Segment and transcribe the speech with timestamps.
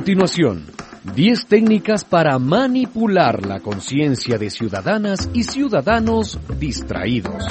[0.00, 0.64] continuación,
[1.14, 7.44] 10 técnicas para manipular la conciencia de ciudadanas y ciudadanos distraídos.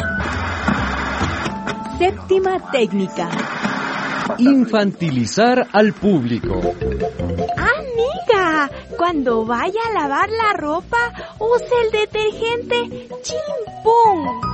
[2.00, 3.30] Séptima técnica.
[4.40, 6.60] Infantilizar al público.
[7.56, 14.49] Amiga, cuando vaya a lavar la ropa, use el detergente chimpón.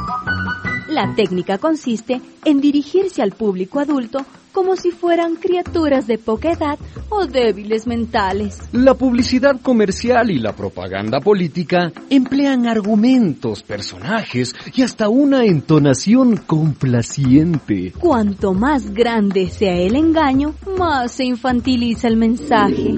[0.95, 6.79] La técnica consiste en dirigirse al público adulto como si fueran criaturas de poca edad
[7.09, 8.59] o débiles mentales.
[8.71, 17.91] La publicidad comercial y la propaganda política emplean argumentos, personajes y hasta una entonación complaciente.
[17.99, 22.93] Cuanto más grande sea el engaño, más se infantiliza el mensaje.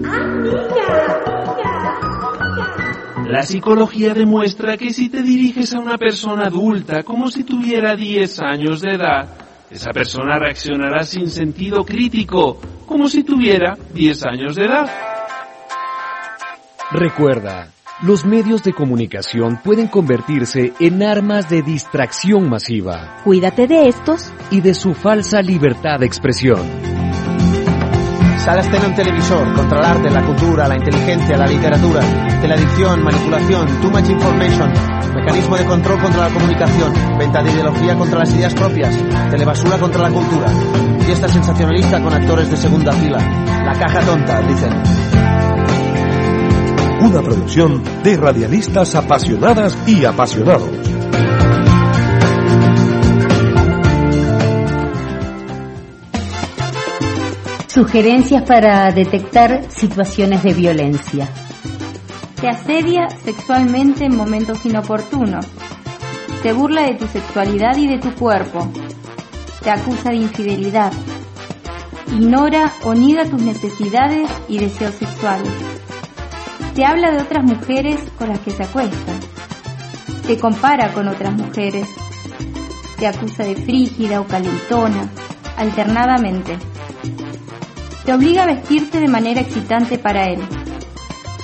[3.27, 8.39] La psicología demuestra que si te diriges a una persona adulta como si tuviera 10
[8.39, 9.27] años de edad,
[9.69, 14.89] esa persona reaccionará sin sentido crítico, como si tuviera 10 años de edad.
[16.89, 24.31] Recuerda, los medios de comunicación pueden convertirse en armas de distracción masiva Cuídate de estos
[24.51, 26.96] y de su falsa libertad de expresión.
[28.47, 31.99] Salas en un televisor, contra l'arte, la cultura, la inteligencia, la literatura,
[32.39, 34.71] teledicción, manipulación, too much information,
[35.13, 38.97] mecanismo de control contra la comunicación, venta de ideología contra las ideas propias,
[39.29, 40.47] telebasura contra la cultura,
[41.01, 43.17] fiesta sensacionalista con actores de segunda fila,
[43.65, 44.71] la caja tonta, dicen.
[47.01, 50.69] Una producción de radialistas apasionadas y apasionados.
[57.77, 61.29] Sugerencias para detectar situaciones de violencia.
[62.41, 65.45] Te asedia sexualmente en momentos inoportunos.
[66.41, 68.68] Te burla de tu sexualidad y de tu cuerpo.
[69.62, 70.91] Te acusa de infidelidad.
[72.07, 75.53] Ignora o niega tus necesidades y deseos sexuales.
[76.73, 79.13] Te habla de otras mujeres con las que se acuesta.
[80.25, 81.88] Te compara con otras mujeres.
[82.97, 85.12] Te acusa de frígida o calentona,
[85.57, 86.57] alternadamente.
[88.07, 90.39] Te obliga a vestirte de manera excitante para él.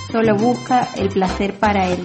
[0.09, 1.99] Solo busca el placer para él.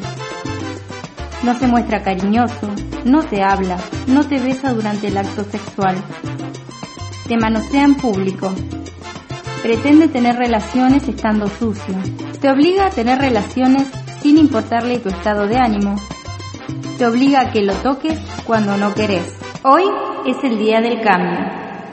[1.44, 2.68] No se muestra cariñoso,
[3.04, 3.76] no te habla,
[4.08, 5.94] no te besa durante el acto sexual.
[7.28, 8.52] Te manosea en público.
[9.62, 11.94] Pretende tener relaciones estando sucio.
[12.40, 13.86] Te obliga a tener relaciones
[14.22, 15.94] sin importarle tu estado de ánimo.
[16.98, 19.38] Te obliga a que lo toques cuando no querés.
[19.62, 19.84] Hoy
[20.26, 21.46] es el día del cambio.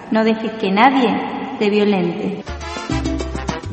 [0.09, 2.54] No dejes que nadie te violente.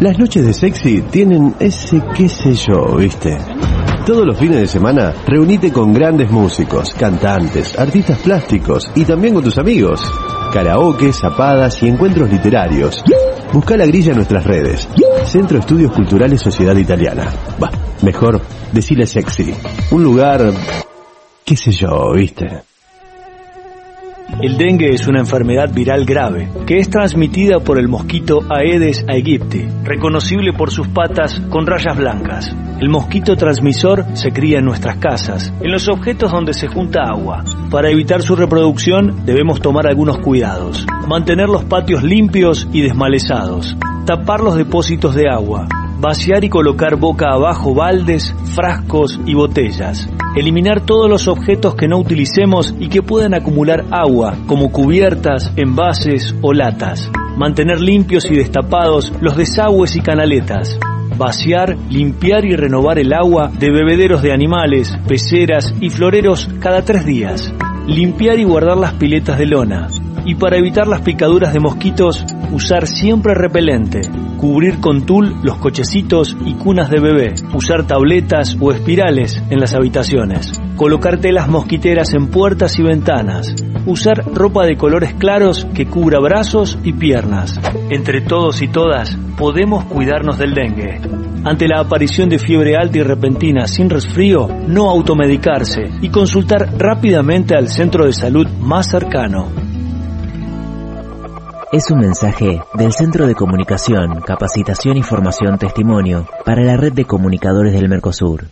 [0.00, 3.36] Las noches de sexy tienen ese qué sé yo, ¿viste?
[4.08, 9.44] Todos los fines de semana reunite con grandes músicos, cantantes, artistas plásticos y también con
[9.44, 10.00] tus amigos.
[10.50, 13.04] Karaoke, zapadas y encuentros literarios.
[13.52, 14.88] Busca la grilla en nuestras redes.
[15.26, 17.30] Centro Estudios Culturales Sociedad Italiana.
[17.58, 18.40] Bah, mejor,
[18.72, 19.52] decile sexy.
[19.90, 20.54] Un lugar,
[21.44, 22.62] qué sé yo, ¿viste?
[24.40, 29.66] El dengue es una enfermedad viral grave que es transmitida por el mosquito Aedes aegypti,
[29.82, 32.54] reconocible por sus patas con rayas blancas.
[32.78, 37.42] El mosquito transmisor se cría en nuestras casas, en los objetos donde se junta agua.
[37.70, 40.86] Para evitar su reproducción debemos tomar algunos cuidados.
[41.08, 43.76] Mantener los patios limpios y desmalezados.
[44.06, 45.66] Tapar los depósitos de agua.
[46.00, 50.08] Vaciar y colocar boca abajo baldes, frascos y botellas.
[50.36, 56.34] Eliminar todos los objetos que no utilicemos y que puedan acumular agua, como cubiertas, envases
[56.40, 57.10] o latas.
[57.36, 60.78] Mantener limpios y destapados los desagües y canaletas
[61.18, 67.04] vaciar, limpiar y renovar el agua de bebederos de animales, peceras y floreros cada tres
[67.04, 67.52] días.
[67.86, 69.88] Limpiar y guardar las piletas de lona.
[70.24, 74.02] Y para evitar las picaduras de mosquitos, usar siempre repelente.
[74.38, 77.34] Cubrir con tul los cochecitos y cunas de bebé.
[77.54, 80.52] Usar tabletas o espirales en las habitaciones.
[80.76, 83.52] Colocar telas mosquiteras en puertas y ventanas.
[83.84, 87.60] Usar ropa de colores claros que cubra brazos y piernas.
[87.90, 91.00] Entre todos y todas podemos cuidarnos del dengue.
[91.44, 97.56] Ante la aparición de fiebre alta y repentina sin resfrío, no automedicarse y consultar rápidamente
[97.56, 99.67] al centro de salud más cercano.
[101.70, 107.04] Es un mensaje del Centro de Comunicación, Capacitación y Formación Testimonio para la Red de
[107.04, 108.46] Comunicadores del Mercosur.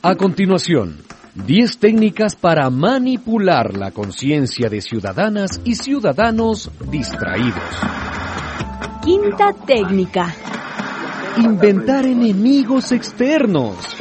[0.00, 0.98] A continuación,
[1.34, 7.64] 10 técnicas para manipular la conciencia de ciudadanas y ciudadanos distraídos.
[9.02, 10.32] Quinta técnica.
[11.36, 13.96] Inventar enemigos externos.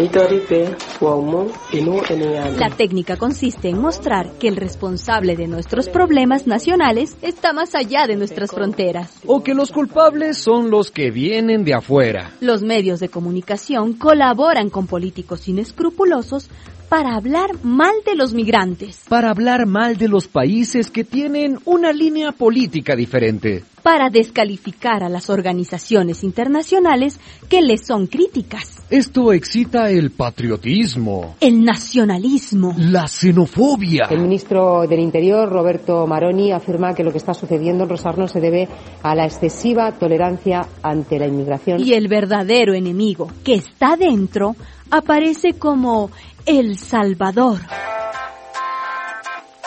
[2.58, 8.06] La técnica consiste en mostrar que el responsable de nuestros problemas nacionales está más allá
[8.06, 9.20] de nuestras fronteras.
[9.25, 12.32] O que los culpables son los que vienen de afuera.
[12.40, 16.50] Los medios de comunicación colaboran con políticos inescrupulosos
[16.94, 21.92] para hablar mal de los migrantes, Para hablar mal de los países que tienen una
[21.92, 23.64] línea política diferente.
[23.82, 27.20] para descalificar a las organizaciones internacionales
[27.50, 34.06] que les son críticas, Esto excita el patriotismo, el nacionalismo, la xenofobia.
[34.12, 38.40] El ministro del Interior, Roberto Maroni, afirma que lo que está sucediendo en Rosarno se
[38.40, 38.70] debe
[39.02, 41.82] a la excesiva tolerancia ante la inmigración.
[41.82, 44.56] y el verdadero enemigo que está dentro
[44.94, 46.12] aparece como
[46.46, 47.60] el Salvador.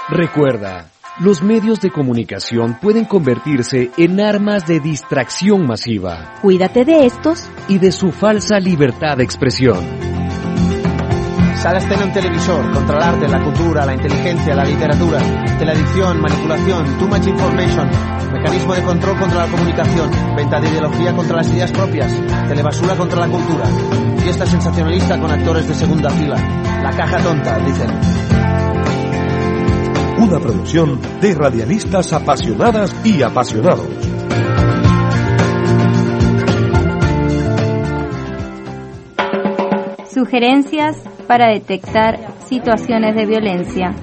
[0.08, 7.50] Recuerda, los medios de comunicación pueden convertirse en armas de distracción masiva Cuídate de estos
[7.66, 10.15] y de su falsa libertad de expresión.
[11.66, 15.18] Salas tiene un televisor, contra el arte, la cultura, la inteligencia, la literatura,
[15.58, 17.90] teledicción, manipulación, too much information,
[18.32, 22.12] mecanismo de control contra la comunicación, venta de ideología contra las ideas propias,
[22.46, 23.64] telebasura contra la cultura,
[24.18, 26.36] fiesta sensacionalista con actores de segunda fila,
[26.84, 27.90] la caja tonta, dicen.
[30.18, 33.88] Una producción de radialistas apasionadas y apasionados.
[40.14, 40.96] Sugerencias
[41.26, 43.94] para detectar situaciones de violencia.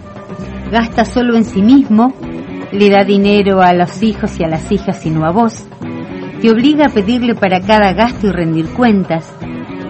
[0.72, 2.13] Gasta solo en sí mismo,
[2.72, 5.68] le da dinero a los hijos y a las hijas y no a vos.
[6.42, 9.34] Te obliga a pedirle para cada gasto y rendir cuentas.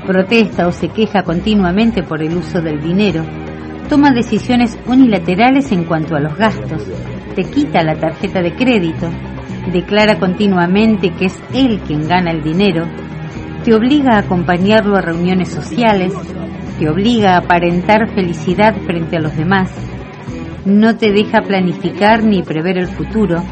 [0.05, 3.23] Protesta o se queja continuamente por el uso del dinero.
[3.89, 6.83] Toma decisiones unilaterales en cuanto a los gastos.
[7.35, 9.09] Te quita la tarjeta de crédito.
[9.71, 12.85] Declara continuamente que es él quien gana el dinero
[13.63, 16.13] te obliga a acompañarlo a reuniones sociales,
[16.77, 19.69] te obliga a aparentar felicidad frente a los demás,
[20.65, 23.43] no te deja planificar ni prever el futuro,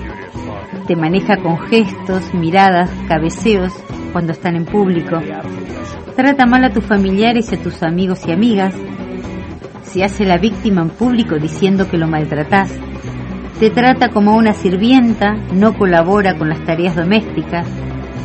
[0.88, 3.74] te maneja con gestos, miradas, cabeceos
[4.12, 5.20] cuando están en público,
[6.16, 8.74] trata mal a tus familiares y a tus amigos y amigas,
[9.84, 12.74] se hace la víctima en público diciendo que lo maltratás,
[13.60, 17.68] te trata como una sirvienta, no colabora con las tareas domésticas,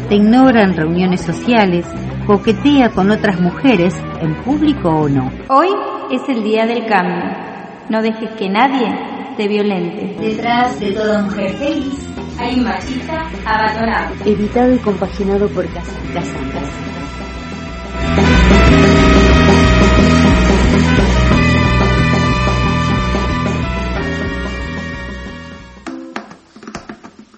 [0.08, 1.84] te ignora en reuniones sociales,
[2.26, 5.30] coquetea con otras mujeres, en público o no.
[5.48, 5.68] Hoy
[6.10, 7.24] es el día del cambio.
[7.88, 8.92] No dejes que nadie
[9.36, 10.16] te violente.
[10.20, 14.14] Detrás de toda mujer feliz hay un machista abandonado.
[14.24, 16.70] Editado y compaginado por Casa Casandas.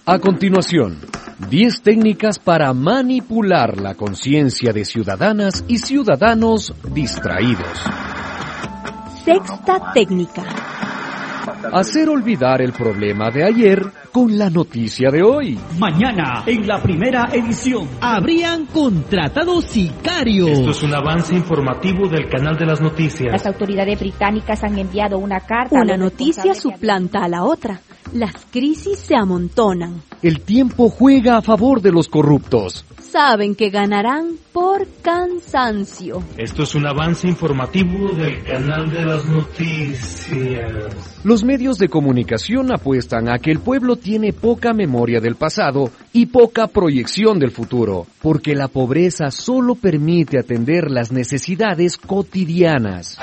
[0.07, 0.97] A continuación,
[1.38, 7.85] 10 técnicas para manipular la conciencia de ciudadanas y ciudadanos distraídos.
[9.25, 10.42] Sexta técnica.
[11.73, 13.80] Hacer olvidar el problema de ayer
[14.12, 15.59] con la noticia de hoy.
[15.78, 20.50] Mañana, en la primera edición, habrían contratado sicarios.
[20.50, 23.33] Esto es un avance informativo del canal de las noticias.
[23.33, 25.78] Las autoridades británicas han enviado una carta.
[25.78, 27.80] a Una noticia suplanta a la otra.
[28.12, 30.02] Las crisis se amontonan.
[30.21, 32.85] El tiempo juega a favor de los corruptos.
[33.01, 36.25] Saben que ganarán por cansancio.
[36.37, 41.21] Esto es un avance informativo del canal de las noticias.
[41.23, 46.27] Los medios de comunicación apuestan a que el pueblo tiene poca memoria del pasado y
[46.27, 53.19] poca proyección del futuro, porque la pobreza solo permite atender las necesidades cotidianas.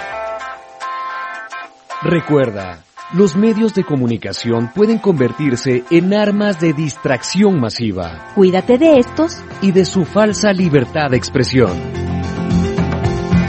[2.02, 9.38] Recuerda, los medios de comunicación pueden convertirse en armas de distracción masiva Cuídate de estos
[9.62, 11.72] y de su falsa libertad de expresión.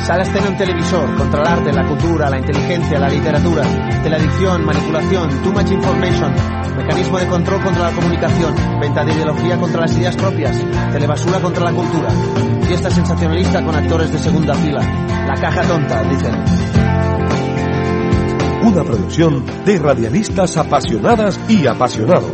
[0.05, 3.65] Salas tiene un televisor, contra el arte, la cultura, la inteligencia, la literatura,
[4.05, 6.33] de la adicción, manipulación, too much information,
[6.77, 11.65] mecanismo de control contra la comunicación, venta de ideología contra las ideas propias, telebasura contra
[11.65, 12.09] la cultura,
[12.69, 14.81] fiesta sensacionalista con actores de segunda fila,
[15.27, 17.16] la caja tonta, dicen.
[18.67, 22.33] Una producción de radialistas apasionadas y apasionados.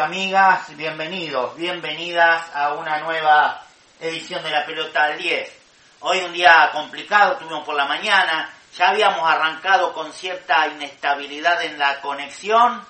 [0.01, 3.63] Amigas, bienvenidos, bienvenidas a una nueva
[4.01, 5.53] edición de la pelota al 10.
[6.01, 11.79] Hoy un día complicado, tuvimos por la mañana, ya habíamos arrancado con cierta inestabilidad en
[11.79, 12.83] la conexión,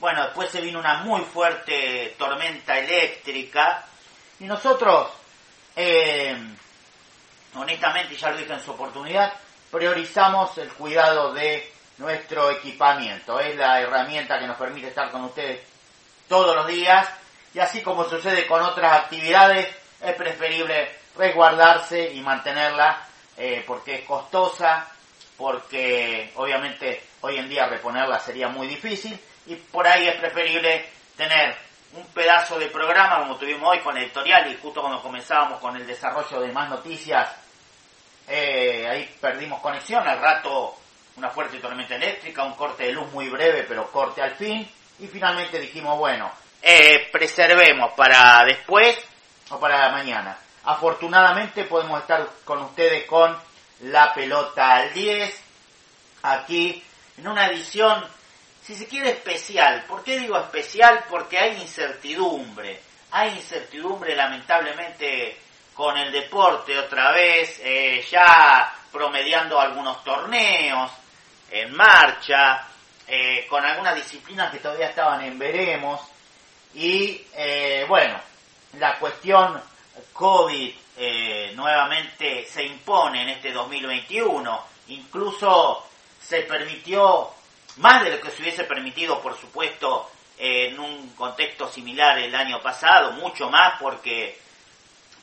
[0.00, 3.84] bueno, después se vino una muy fuerte tormenta eléctrica
[4.40, 5.08] y nosotros,
[5.76, 6.36] eh,
[7.54, 9.32] honestamente, ya lo dije en su oportunidad,
[9.70, 13.38] priorizamos el cuidado de nuestro equipamiento.
[13.38, 15.69] Es la herramienta que nos permite estar con ustedes
[16.30, 17.08] todos los días
[17.52, 19.68] y así como sucede con otras actividades,
[20.00, 23.04] es preferible resguardarse y mantenerla
[23.36, 24.86] eh, porque es costosa,
[25.36, 31.56] porque obviamente hoy en día reponerla sería muy difícil y por ahí es preferible tener
[31.94, 35.84] un pedazo de programa como tuvimos hoy con editorial y justo cuando comenzábamos con el
[35.84, 37.28] desarrollo de más noticias,
[38.28, 40.76] eh, ahí perdimos conexión, al rato
[41.16, 45.06] una fuerte tormenta eléctrica, un corte de luz muy breve, pero corte al fin, y
[45.08, 46.30] finalmente dijimos, bueno,
[46.62, 48.98] eh, preservemos para después
[49.50, 50.36] o para mañana.
[50.64, 53.36] Afortunadamente podemos estar con ustedes con
[53.80, 55.42] la pelota al 10,
[56.22, 56.84] aquí
[57.16, 58.04] en una edición,
[58.62, 59.84] si se quiere, especial.
[59.88, 61.04] ¿Por qué digo especial?
[61.08, 62.80] Porque hay incertidumbre.
[63.12, 65.38] Hay incertidumbre lamentablemente
[65.74, 70.90] con el deporte otra vez, eh, ya promediando algunos torneos
[71.50, 72.66] en marcha,
[73.12, 76.00] eh, con algunas disciplinas que todavía estaban en veremos.
[76.74, 78.20] Y eh, bueno,
[78.78, 79.60] la cuestión
[80.12, 84.64] COVID eh, nuevamente se impone en este 2021.
[84.88, 85.88] Incluso
[86.20, 87.30] se permitió
[87.78, 92.62] más de lo que se hubiese permitido, por supuesto, en un contexto similar el año
[92.62, 94.38] pasado, mucho más porque,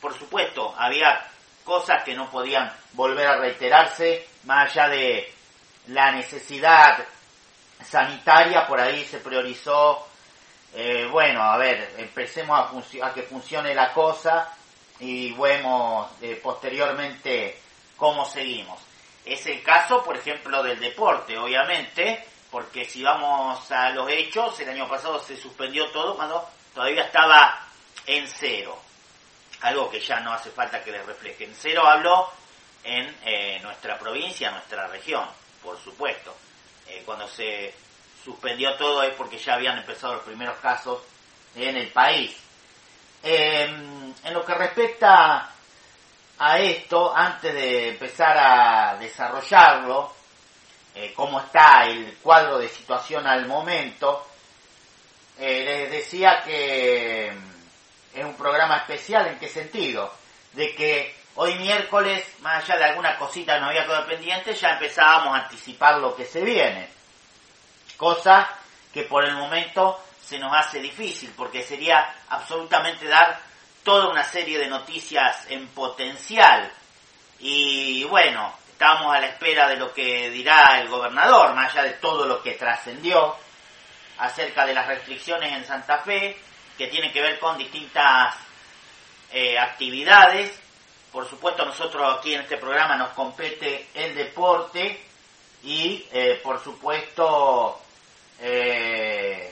[0.01, 1.25] por supuesto, había
[1.63, 5.33] cosas que no podían volver a reiterarse, más allá de
[5.87, 7.05] la necesidad
[7.83, 10.07] sanitaria, por ahí se priorizó,
[10.73, 14.53] eh, bueno, a ver, empecemos a, a que funcione la cosa
[14.99, 17.59] y vemos eh, posteriormente
[17.95, 18.79] cómo seguimos.
[19.25, 24.69] Es el caso, por ejemplo, del deporte, obviamente, porque si vamos a los hechos, el
[24.69, 27.67] año pasado se suspendió todo cuando todavía estaba
[28.05, 28.79] en cero.
[29.61, 31.45] Algo que ya no hace falta que les refleje.
[31.45, 32.31] En cero hablo
[32.83, 35.25] en eh, nuestra provincia, nuestra región,
[35.61, 36.35] por supuesto.
[36.89, 37.73] Eh, cuando se
[38.23, 41.01] suspendió todo es porque ya habían empezado los primeros casos
[41.55, 42.35] en el país.
[43.23, 43.63] Eh,
[44.23, 45.51] en lo que respecta
[46.39, 50.13] a esto, antes de empezar a desarrollarlo,
[50.95, 54.27] eh, cómo está el cuadro de situación al momento,
[55.39, 60.11] eh, les decía que mm, es un programa especial, ¿en qué sentido?
[60.53, 65.35] De que hoy miércoles, más allá de alguna cosita que no había pendiente, ya empezábamos
[65.35, 66.89] a anticipar lo que se viene.
[67.95, 68.49] Cosa
[68.93, 73.39] que por el momento se nos hace difícil, porque sería absolutamente dar
[73.83, 76.71] toda una serie de noticias en potencial.
[77.39, 81.93] Y bueno, estamos a la espera de lo que dirá el gobernador, más allá de
[81.93, 83.35] todo lo que trascendió
[84.17, 86.35] acerca de las restricciones en Santa Fe,
[86.77, 88.35] que tienen que ver con distintas
[89.31, 90.66] eh, actividades.
[91.17, 95.01] Por supuesto, nosotros aquí en este programa nos compete el deporte
[95.63, 97.81] y, eh, por supuesto,
[98.39, 99.51] eh,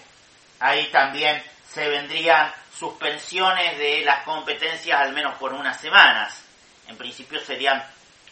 [0.60, 6.40] ahí también se vendrían suspensiones de las competencias al menos por unas semanas.
[6.88, 7.84] En principio serían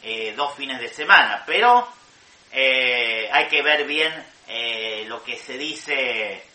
[0.04, 1.88] eh, dos fines de semana, pero
[2.52, 4.13] eh, hay que ver bien
[4.48, 6.46] eh, lo que se dice,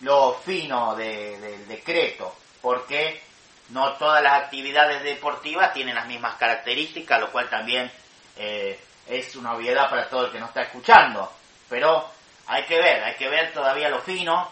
[0.00, 3.28] lo fino de- del decreto, porque
[3.70, 7.90] no todas las actividades deportivas tienen las mismas características, lo cual también
[8.36, 11.32] eh, es una obviedad para todo el que nos está escuchando.
[11.68, 12.08] Pero
[12.46, 14.50] hay que ver, hay que ver todavía lo fino,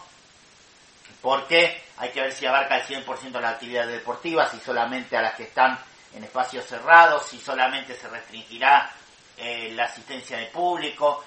[1.21, 5.21] porque hay que ver si abarca el 100% de las actividades deportivas, si solamente a
[5.21, 5.77] las que están
[6.15, 8.91] en espacios cerrados, si solamente se restringirá
[9.37, 11.23] eh, la asistencia de público.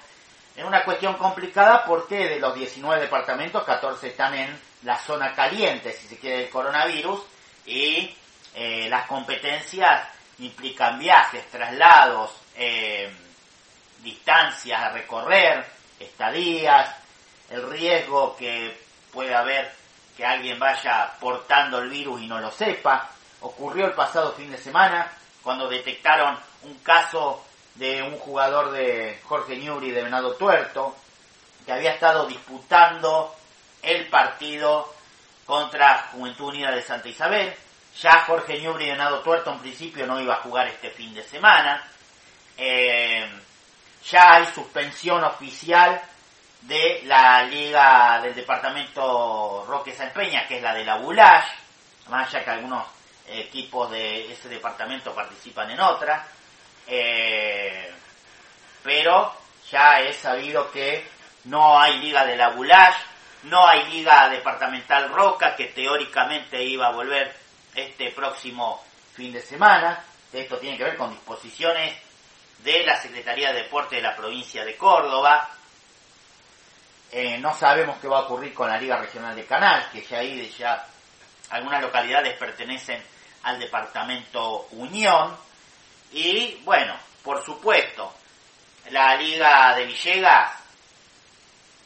[0.55, 5.93] Es una cuestión complicada porque de los 19 departamentos, 14 están en la zona caliente,
[5.93, 7.21] si se quiere, del coronavirus,
[7.65, 8.15] y
[8.55, 10.07] eh, las competencias
[10.39, 13.11] implican viajes, traslados, eh,
[13.99, 15.65] distancias a recorrer,
[15.99, 16.95] estadías,
[17.49, 18.77] el riesgo que
[19.11, 19.71] puede haber
[20.15, 23.09] que alguien vaya portando el virus y no lo sepa.
[23.41, 27.43] Ocurrió el pasado fin de semana cuando detectaron un caso
[27.75, 30.95] de un jugador de Jorge Newry de Venado Tuerto
[31.65, 33.35] que había estado disputando
[33.81, 34.93] el partido
[35.45, 37.53] contra Juventud Unida de Santa Isabel.
[38.01, 41.23] Ya Jorge Newry de Venado Tuerto en principio no iba a jugar este fin de
[41.23, 41.83] semana.
[42.57, 43.29] Eh,
[44.09, 46.01] ya hay suspensión oficial
[46.61, 51.45] de la liga del departamento Roque San Peña, que es la de la Bulash,
[52.09, 52.85] más allá que algunos
[53.27, 56.25] equipos de ese departamento participan en otra,
[56.87, 57.91] eh,
[58.83, 59.33] pero
[59.71, 61.07] ya es sabido que
[61.45, 62.95] no hay liga de la Bulash,
[63.43, 67.35] no hay liga departamental Roca, que teóricamente iba a volver
[67.75, 71.95] este próximo fin de semana, esto tiene que ver con disposiciones
[72.59, 75.49] de la Secretaría de Deporte de la provincia de Córdoba,
[77.15, 80.17] eh, no sabemos qué va a ocurrir con la Liga Regional de Canal, que ya
[80.17, 80.83] ahí ya
[81.51, 83.03] algunas localidades pertenecen
[83.43, 85.37] al departamento Unión.
[86.11, 88.11] Y bueno, por supuesto,
[88.89, 90.62] la Liga de Villegas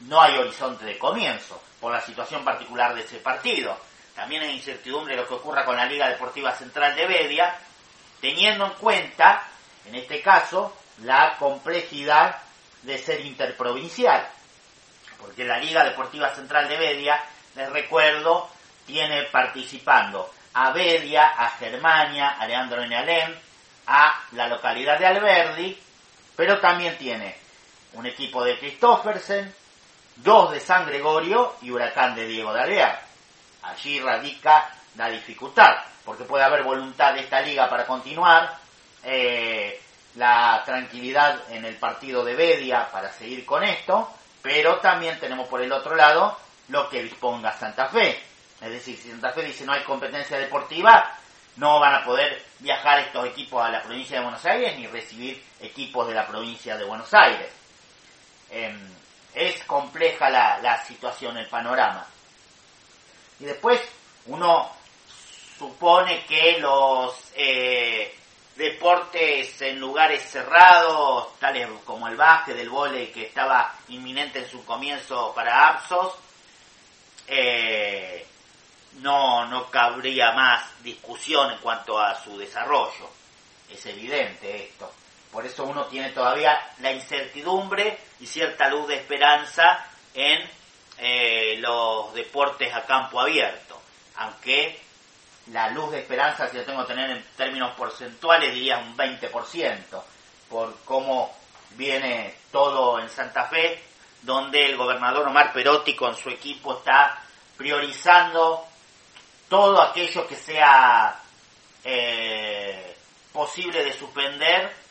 [0.01, 3.77] no hay horizonte de comienzo por la situación particular de ese partido.
[4.15, 7.55] También hay incertidumbre lo que ocurra con la Liga Deportiva Central de Bedia,
[8.19, 9.43] teniendo en cuenta,
[9.85, 12.37] en este caso, la complejidad
[12.83, 14.27] de ser interprovincial
[15.19, 17.21] porque la Liga Deportiva Central de Bedia,
[17.55, 18.49] les recuerdo,
[18.85, 23.35] tiene participando a Bedia, a Germania, a Leandro Alem,
[23.87, 25.77] a la localidad de Alberdi,
[26.35, 27.35] pero también tiene
[27.93, 29.53] un equipo de Christoffersen,
[30.17, 33.01] dos de San Gregorio y Huracán de Diego de Alvear.
[33.63, 35.75] Allí radica la dificultad,
[36.05, 38.57] porque puede haber voluntad de esta liga para continuar,
[39.03, 39.81] eh,
[40.15, 45.61] la tranquilidad en el partido de Bedia para seguir con esto, pero también tenemos por
[45.61, 46.37] el otro lado
[46.69, 48.19] lo que disponga Santa Fe.
[48.59, 51.15] Es decir, si Santa Fe dice no hay competencia deportiva,
[51.57, 55.43] no van a poder viajar estos equipos a la provincia de Buenos Aires ni recibir
[55.59, 57.51] equipos de la provincia de Buenos Aires.
[58.49, 58.75] Eh,
[59.33, 62.05] es compleja la, la situación, el panorama.
[63.39, 63.79] Y después
[64.25, 64.71] uno
[65.57, 68.15] supone que los eh,
[68.55, 74.65] deportes en lugares cerrados, tales como el básquet, el vóley, que estaba inminente en su
[74.65, 76.15] comienzo para Apsos,
[77.27, 78.25] eh,
[78.99, 83.09] no, no cabría más discusión en cuanto a su desarrollo.
[83.69, 84.91] Es evidente esto.
[85.37, 90.49] Por eso uno tiene todavía la incertidumbre y cierta luz de esperanza en
[90.97, 93.79] eh, los deportes a campo abierto.
[94.15, 94.81] Aunque
[95.51, 100.03] la luz de esperanza, si lo tengo que tener en términos porcentuales, diría un 20%,
[100.49, 101.31] por cómo
[101.75, 103.83] viene todo en Santa Fe,
[104.23, 107.21] donde el gobernador Omar Perotti con su equipo está
[107.55, 108.65] priorizando
[109.47, 111.15] todo aquello que sea
[111.83, 112.97] eh,
[113.31, 114.86] posible de suspender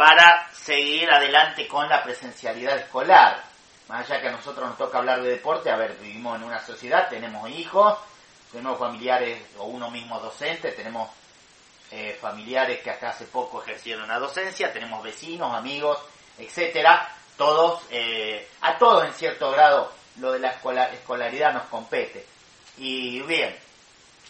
[0.00, 3.44] para seguir adelante con la presencialidad escolar.
[3.86, 6.58] Más allá que a nosotros nos toca hablar de deporte, a ver, vivimos en una
[6.64, 7.98] sociedad, tenemos hijos,
[8.50, 11.10] tenemos familiares o uno mismo docente, tenemos
[11.90, 15.98] eh, familiares que hasta hace poco ejercieron la docencia, tenemos vecinos, amigos,
[16.38, 22.24] etcétera, todos, eh, a todos en cierto grado lo de la escola- escolaridad nos compete.
[22.78, 23.54] Y bien,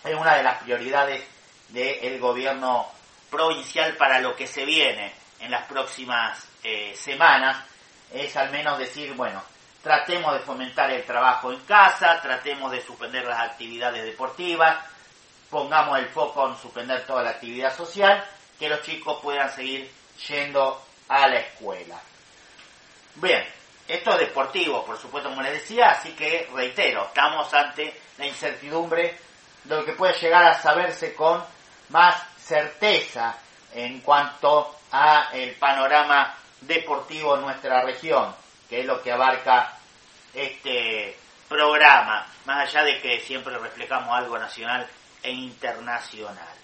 [0.02, 1.22] es una de las prioridades
[1.68, 2.88] del gobierno
[3.30, 7.64] provincial para lo que se viene en las próximas eh, semanas,
[8.12, 9.42] es al menos decir, bueno,
[9.82, 14.84] tratemos de fomentar el trabajo en casa, tratemos de suspender las actividades deportivas,
[15.48, 18.24] pongamos el foco en suspender toda la actividad social,
[18.58, 19.90] que los chicos puedan seguir
[20.28, 21.98] yendo a la escuela.
[23.16, 23.44] Bien,
[23.88, 29.18] esto es deportivo, por supuesto, como les decía, así que reitero, estamos ante la incertidumbre
[29.64, 31.42] de lo que puede llegar a saberse con
[31.88, 33.36] más certeza
[33.74, 38.34] en cuanto a el panorama deportivo en nuestra región,
[38.68, 39.76] que es lo que abarca
[40.34, 41.16] este
[41.48, 44.86] programa, más allá de que siempre reflejamos algo nacional
[45.22, 46.59] e internacional.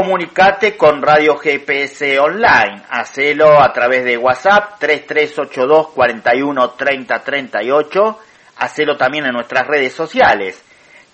[0.00, 2.84] Comunicate con Radio GPS Online.
[2.88, 8.18] Hacelo a través de WhatsApp 3382 41 30 38.
[8.56, 10.64] Hacelo también en nuestras redes sociales.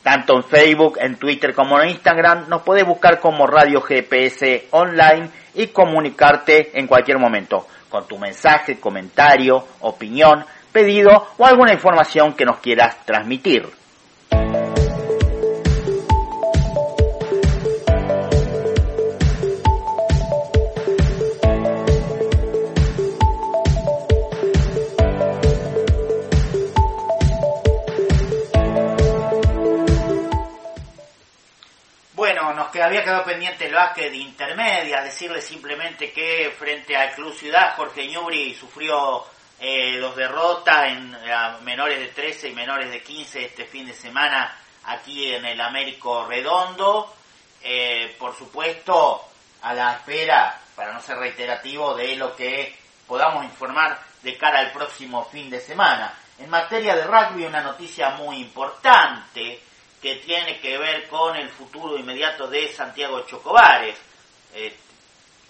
[0.05, 2.49] Tanto en Facebook, en Twitter como en Instagram.
[2.49, 8.79] Nos podés buscar como Radio GPS Online y comunicarte en cualquier momento con tu mensaje,
[8.79, 13.67] comentario, opinión, pedido o alguna información que nos quieras transmitir.
[32.77, 37.75] Que- había quedado pendiente el básquet de intermedia, decirle simplemente que frente al Club Ciudad,
[37.77, 39.25] Jorge Ñubri sufrió
[39.59, 41.17] eh, dos derrotas en
[41.65, 46.27] menores de 13 y menores de 15 este fin de semana aquí en el Américo
[46.27, 47.15] Redondo.
[47.63, 49.25] Eh, por supuesto,
[49.63, 54.73] a la espera, para no ser reiterativo, de lo que podamos informar de cara al
[54.73, 56.13] próximo fin de semana.
[56.39, 59.63] En materia de rugby, una noticia muy importante
[60.07, 63.97] que tiene que ver con el futuro inmediato de Santiago Chocobares.
[64.55, 64.73] Eh,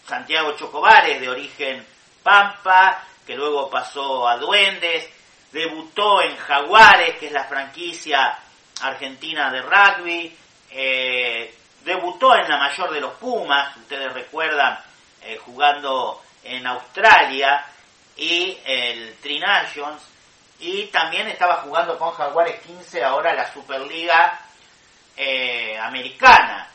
[0.09, 1.87] Santiago Chocobares, de origen
[2.23, 5.11] Pampa, que luego pasó a Duendes,
[5.53, 8.39] debutó en Jaguares, que es la franquicia
[8.81, 10.35] argentina de rugby,
[10.71, 14.79] eh, debutó en la mayor de los Pumas, ustedes recuerdan,
[15.21, 17.63] eh, jugando en Australia,
[18.17, 20.01] y el Tri Nations
[20.59, 24.46] y también estaba jugando con Jaguares 15 ahora la Superliga
[25.17, 26.69] eh, Americana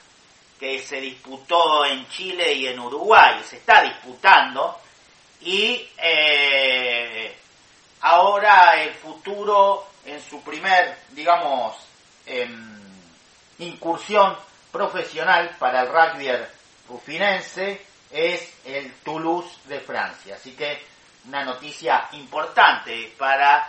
[0.59, 4.79] que se disputó en Chile y en Uruguay, se está disputando
[5.41, 7.35] y eh,
[8.01, 11.77] ahora el futuro en su primer, digamos,
[12.25, 12.79] em,
[13.59, 14.37] incursión
[14.71, 16.29] profesional para el rugby
[16.87, 20.35] rufinense es el Toulouse de Francia.
[20.35, 20.79] Así que
[21.27, 23.67] una noticia importante para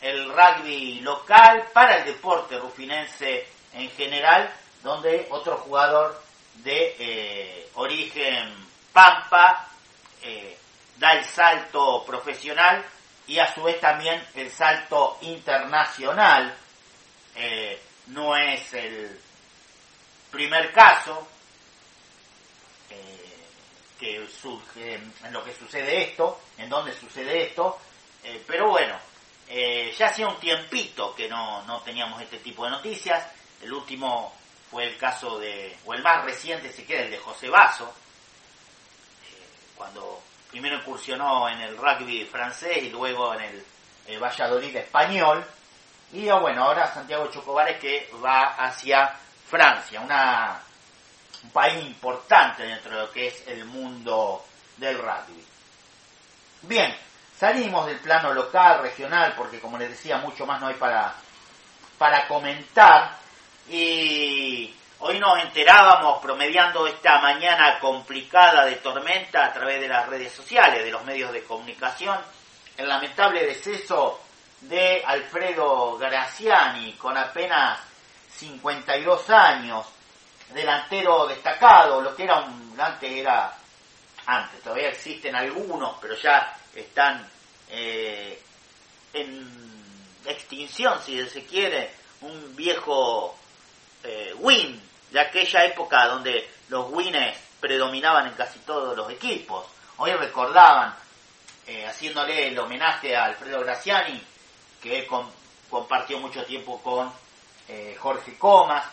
[0.00, 6.20] el rugby local, para el deporte rufinense en general, donde otro jugador
[6.56, 8.54] de eh, origen
[8.92, 9.68] pampa
[10.22, 10.56] eh,
[10.98, 12.84] da el salto profesional
[13.26, 16.54] y a su vez también el salto internacional.
[17.34, 19.18] Eh, no es el
[20.30, 21.28] primer caso
[23.98, 27.78] que surge en lo que sucede esto, en donde sucede esto,
[28.44, 28.98] pero bueno,
[29.96, 33.24] ya hacía un tiempito que no, no teníamos este tipo de noticias.
[33.62, 34.34] El último
[34.70, 37.84] fue el caso de, o el más reciente si queda, el de José Vaso,
[39.28, 39.46] eh,
[39.76, 43.42] cuando primero incursionó en el rugby francés y luego en
[44.08, 45.44] el, Valladolid español.
[46.12, 49.14] Y ah, bueno, ahora Santiago Chocobares que va hacia
[49.48, 54.44] Francia, un país importante dentro de lo que es el mundo
[54.76, 55.44] del rugby.
[56.62, 56.94] Bien,
[57.38, 61.14] salimos del plano local, regional, porque como les decía, mucho más no hay para,
[61.98, 63.21] para comentar.
[63.68, 70.32] Y hoy nos enterábamos, promediando esta mañana complicada de tormenta a través de las redes
[70.32, 72.18] sociales, de los medios de comunicación,
[72.76, 74.20] el lamentable deceso
[74.62, 77.78] de Alfredo Graciani, con apenas
[78.36, 79.86] 52 años,
[80.52, 83.56] delantero destacado, lo que era un, antes era,
[84.26, 87.28] antes, todavía existen algunos, pero ya están
[87.70, 88.40] eh,
[89.12, 93.36] en extinción, si se quiere, un viejo
[94.04, 99.66] eh, win de aquella época donde los wins predominaban en casi todos los equipos.
[99.98, 100.94] Hoy recordaban,
[101.66, 104.20] eh, haciéndole el homenaje a Alfredo Graciani,
[104.82, 105.30] que él com-
[105.70, 107.12] compartió mucho tiempo con
[107.68, 108.84] eh, Jorge Comas,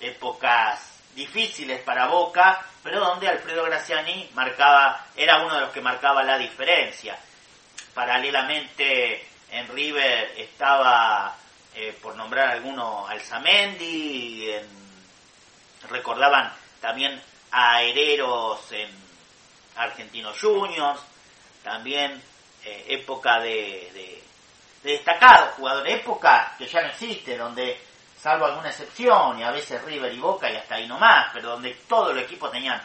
[0.00, 0.80] épocas
[1.14, 6.38] difíciles para Boca, pero donde Alfredo Graciani marcaba, era uno de los que marcaba la
[6.38, 7.18] diferencia.
[7.94, 11.34] Paralelamente en River estaba,
[11.76, 14.86] eh, por nombrar alguno, Alzamendi, en-
[15.90, 17.20] recordaban también
[17.52, 18.90] a Hereros en
[19.76, 21.00] Argentinos Juniors,
[21.62, 22.20] también
[22.64, 24.22] eh, época de, de,
[24.82, 27.80] de destacados jugadores, época que ya no existe, donde
[28.20, 31.74] salvo alguna excepción, y a veces River y Boca y hasta ahí nomás, pero donde
[31.88, 32.82] todos los equipos tenían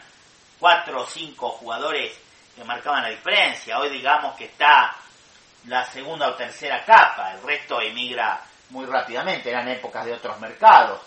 [0.60, 2.16] cuatro o cinco jugadores
[2.56, 3.80] que marcaban la diferencia.
[3.80, 4.96] Hoy digamos que está
[5.68, 8.42] la segunda o tercera capa, el resto emigra
[8.72, 11.00] muy rápidamente, eran épocas de otros mercados.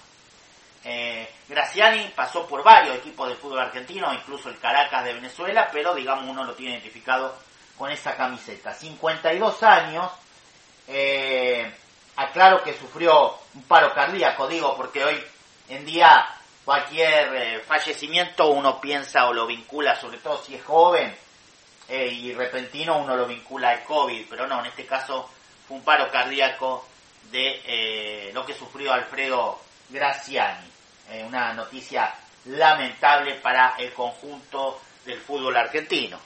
[0.84, 5.94] Eh, Graciani pasó por varios equipos de fútbol argentino, incluso el Caracas de Venezuela, pero
[5.94, 7.34] digamos uno lo tiene identificado
[7.76, 8.72] con esa camiseta.
[8.72, 10.12] 52 años,
[10.86, 11.72] eh,
[12.16, 15.24] aclaro que sufrió un paro cardíaco, digo, porque hoy
[15.68, 16.26] en día
[16.64, 21.14] cualquier eh, fallecimiento uno piensa o lo vincula, sobre todo si es joven
[21.88, 25.28] eh, y repentino, uno lo vincula al COVID, pero no, en este caso
[25.66, 26.86] fue un paro cardíaco
[27.34, 30.70] de eh, lo que sufrió Alfredo Graciani.
[31.10, 36.16] Eh, una noticia lamentable para el conjunto del fútbol argentino.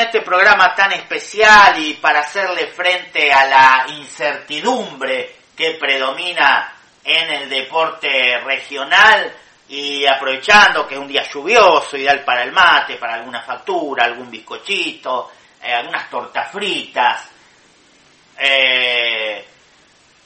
[0.00, 6.72] Este programa tan especial y para hacerle frente a la incertidumbre que predomina
[7.04, 9.32] en el deporte regional
[9.68, 14.30] y aprovechando que es un día lluvioso, ideal para el mate, para alguna factura, algún
[14.30, 15.30] bizcochito,
[15.62, 17.28] eh, algunas tortas fritas,
[18.38, 19.44] eh,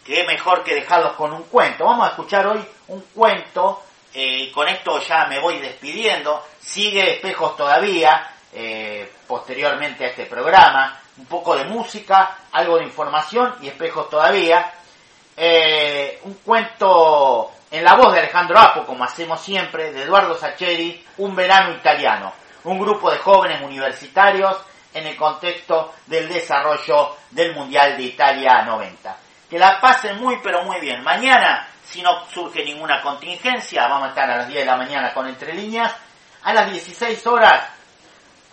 [0.05, 1.85] qué mejor que dejarlos con un cuento.
[1.85, 3.83] Vamos a escuchar hoy un cuento,
[4.15, 10.27] eh, y con esto ya me voy despidiendo, sigue Espejos todavía, eh, posteriormente a este
[10.27, 14.73] programa, un poco de música, algo de información y espejos todavía.
[15.37, 21.05] Eh, un cuento en la voz de Alejandro Apo, como hacemos siempre, de Eduardo Sacheri,
[21.19, 22.33] Un verano italiano.
[22.65, 24.57] un grupo de jóvenes universitarios
[24.95, 29.17] en el contexto del desarrollo del Mundial de Italia 90.
[29.51, 31.03] Que la pasen muy pero muy bien.
[31.03, 35.13] Mañana, si no surge ninguna contingencia, vamos a estar a las 10 de la mañana
[35.13, 35.95] con Entre Líneas,
[36.43, 37.74] a las 16 horas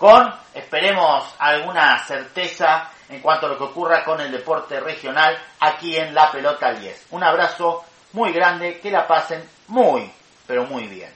[0.01, 5.95] con, esperemos, alguna certeza en cuanto a lo que ocurra con el deporte regional aquí
[5.95, 7.05] en La Pelota 10.
[7.11, 7.83] Un abrazo
[8.13, 10.11] muy grande, que la pasen muy,
[10.47, 11.11] pero muy bien.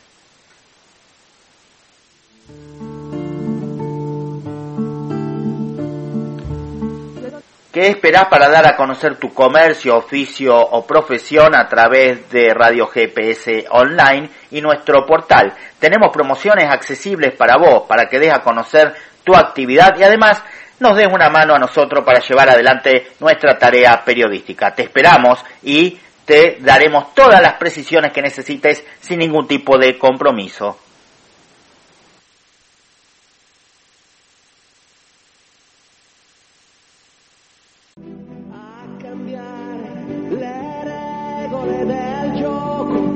[7.76, 12.88] ¿Qué esperás para dar a conocer tu comercio, oficio o profesión a través de Radio
[12.88, 15.52] GPS Online y nuestro portal?
[15.78, 18.96] Tenemos promociones accesibles para vos, para que des a conocer
[19.26, 20.42] tu actividad y además
[20.80, 24.74] nos des una mano a nosotros para llevar adelante nuestra tarea periodística.
[24.74, 30.80] Te esperamos y te daremos todas las precisiones que necesites sin ningún tipo de compromiso.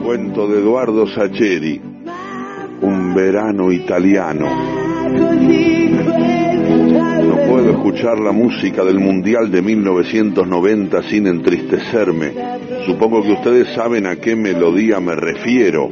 [0.10, 1.80] Cuento de Eduardo Sacheri,
[2.82, 4.48] un verano italiano.
[7.28, 12.34] No puedo escuchar la música del Mundial de 1990 sin entristecerme.
[12.88, 15.92] Supongo que ustedes saben a qué melodía me refiero.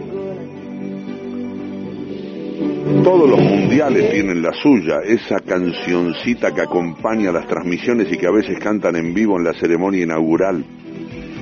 [3.03, 8.31] Todos los mundiales tienen la suya, esa cancioncita que acompaña las transmisiones y que a
[8.31, 10.65] veces cantan en vivo en la ceremonia inaugural.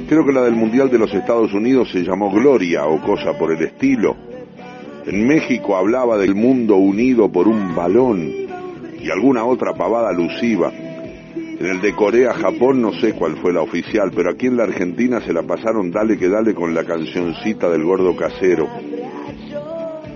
[0.08, 3.52] Creo que la del Mundial de los Estados Unidos se llamó Gloria o cosa por
[3.52, 4.16] el estilo.
[5.08, 8.32] En México hablaba del mundo unido por un balón
[9.02, 10.72] y alguna otra pavada alusiva.
[11.36, 15.22] En el de Corea-Japón no sé cuál fue la oficial, pero aquí en la Argentina
[15.22, 18.68] se la pasaron dale que dale con la cancioncita del gordo casero.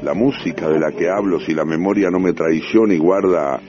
[0.03, 3.59] La música de la que hablo, si la memoria no me traiciona y guarda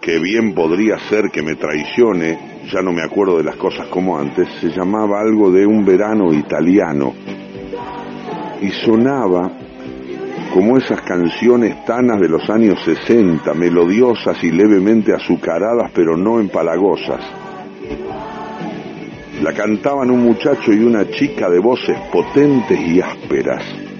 [0.00, 4.18] que bien podría ser que me traicione, ya no me acuerdo de las cosas como
[4.18, 7.12] antes, se llamaba algo de un verano italiano
[8.60, 9.50] y sonaba
[10.52, 17.20] como esas canciones tanas de los años 60, melodiosas y levemente azucaradas pero no empalagosas.
[19.42, 23.91] La cantaban un muchacho y una chica de voces potentes y ásperas.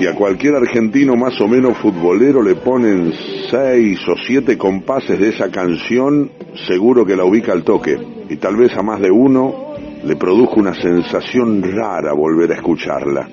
[0.00, 3.12] Si a cualquier argentino más o menos futbolero le ponen
[3.50, 6.30] seis o siete compases de esa canción,
[6.66, 7.98] seguro que la ubica al toque.
[8.30, 13.28] Y tal vez a más de uno le produjo una sensación rara volver a escucharla.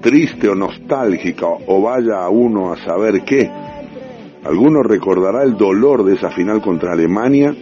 [0.00, 3.50] Triste o nostálgica, o vaya a uno a saber qué.
[4.44, 7.54] Alguno recordará el dolor de esa final contra Alemania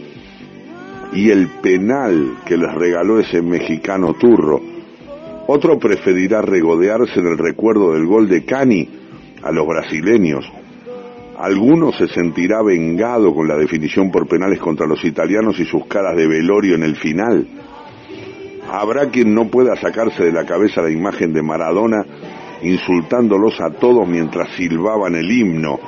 [1.12, 4.75] y el penal que les regaló ese mexicano turro.
[5.48, 8.88] Otro preferirá regodearse en el recuerdo del gol de Cani
[9.42, 10.44] a los brasileños.
[11.38, 16.16] Alguno se sentirá vengado con la definición por penales contra los italianos y sus caras
[16.16, 17.46] de velorio en el final.
[18.70, 22.04] Habrá quien no pueda sacarse de la cabeza la imagen de Maradona
[22.62, 25.78] insultándolos a todos mientras silbaban el himno.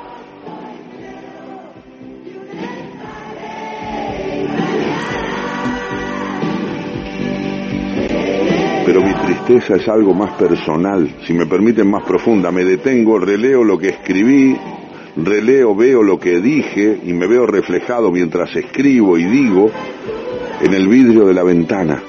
[8.89, 12.51] Pero mi tristeza es algo más personal, si me permiten más profunda.
[12.51, 14.57] Me detengo, releo lo que escribí,
[15.15, 19.69] releo, veo lo que dije y me veo reflejado mientras escribo y digo
[20.59, 22.01] en el vidrio de la ventana.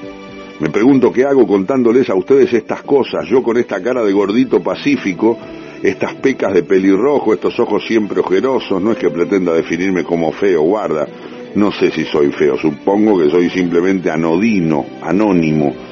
[0.59, 4.63] Me pregunto qué hago contándoles a ustedes estas cosas, yo con esta cara de gordito
[4.63, 5.37] pacífico,
[5.83, 10.63] estas pecas de pelirrojo, estos ojos siempre ojerosos, no es que pretenda definirme como feo,
[10.63, 11.07] guarda,
[11.53, 15.90] no sé si soy feo, supongo que soy simplemente anodino, anónimo.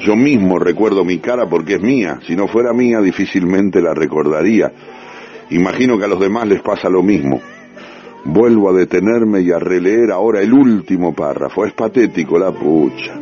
[0.00, 4.72] Yo mismo recuerdo mi cara porque es mía, si no fuera mía difícilmente la recordaría.
[5.50, 7.40] Imagino que a los demás les pasa lo mismo.
[8.24, 11.64] Vuelvo a detenerme y a releer ahora el último párrafo.
[11.66, 13.18] Es patético la pucha.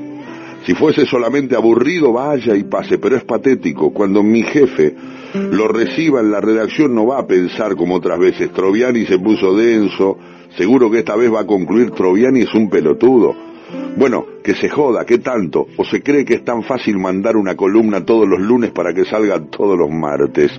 [0.65, 3.91] Si fuese solamente aburrido, vaya y pase, pero es patético.
[3.93, 4.95] Cuando mi jefe
[5.35, 8.53] lo reciba en la redacción no va a pensar como otras veces.
[8.53, 10.19] Troviani se puso denso,
[10.57, 13.50] seguro que esta vez va a concluir Troviani es un pelotudo.
[13.97, 15.67] Bueno, que se joda, ¿qué tanto?
[15.77, 19.05] ¿O se cree que es tan fácil mandar una columna todos los lunes para que
[19.05, 20.51] salga todos los martes?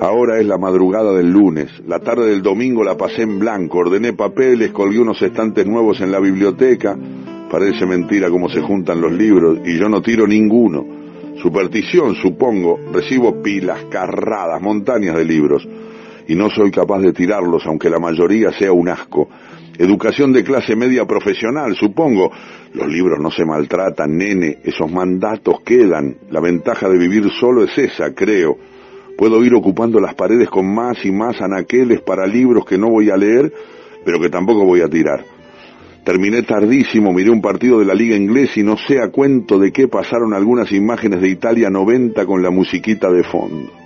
[0.00, 4.12] Ahora es la madrugada del lunes, la tarde del domingo la pasé en blanco, ordené
[4.12, 6.96] papeles, colgué unos estantes nuevos en la biblioteca,
[7.50, 10.84] parece mentira cómo se juntan los libros y yo no tiro ninguno.
[11.42, 15.66] Superstición, supongo, recibo pilas, carradas, montañas de libros
[16.28, 19.28] y no soy capaz de tirarlos aunque la mayoría sea un asco.
[19.78, 22.30] Educación de clase media profesional, supongo.
[22.72, 26.16] Los libros no se maltratan, nene, esos mandatos quedan.
[26.30, 28.56] La ventaja de vivir solo es esa, creo.
[29.18, 33.10] Puedo ir ocupando las paredes con más y más anaqueles para libros que no voy
[33.10, 33.52] a leer,
[34.04, 35.24] pero que tampoco voy a tirar.
[36.04, 39.72] Terminé tardísimo, miré un partido de la liga inglesa y no sé a cuento de
[39.72, 43.85] qué pasaron algunas imágenes de Italia 90 con la musiquita de fondo.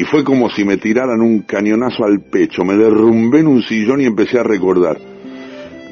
[0.00, 4.00] Y fue como si me tiraran un cañonazo al pecho, me derrumbé en un sillón
[4.00, 4.96] y empecé a recordar.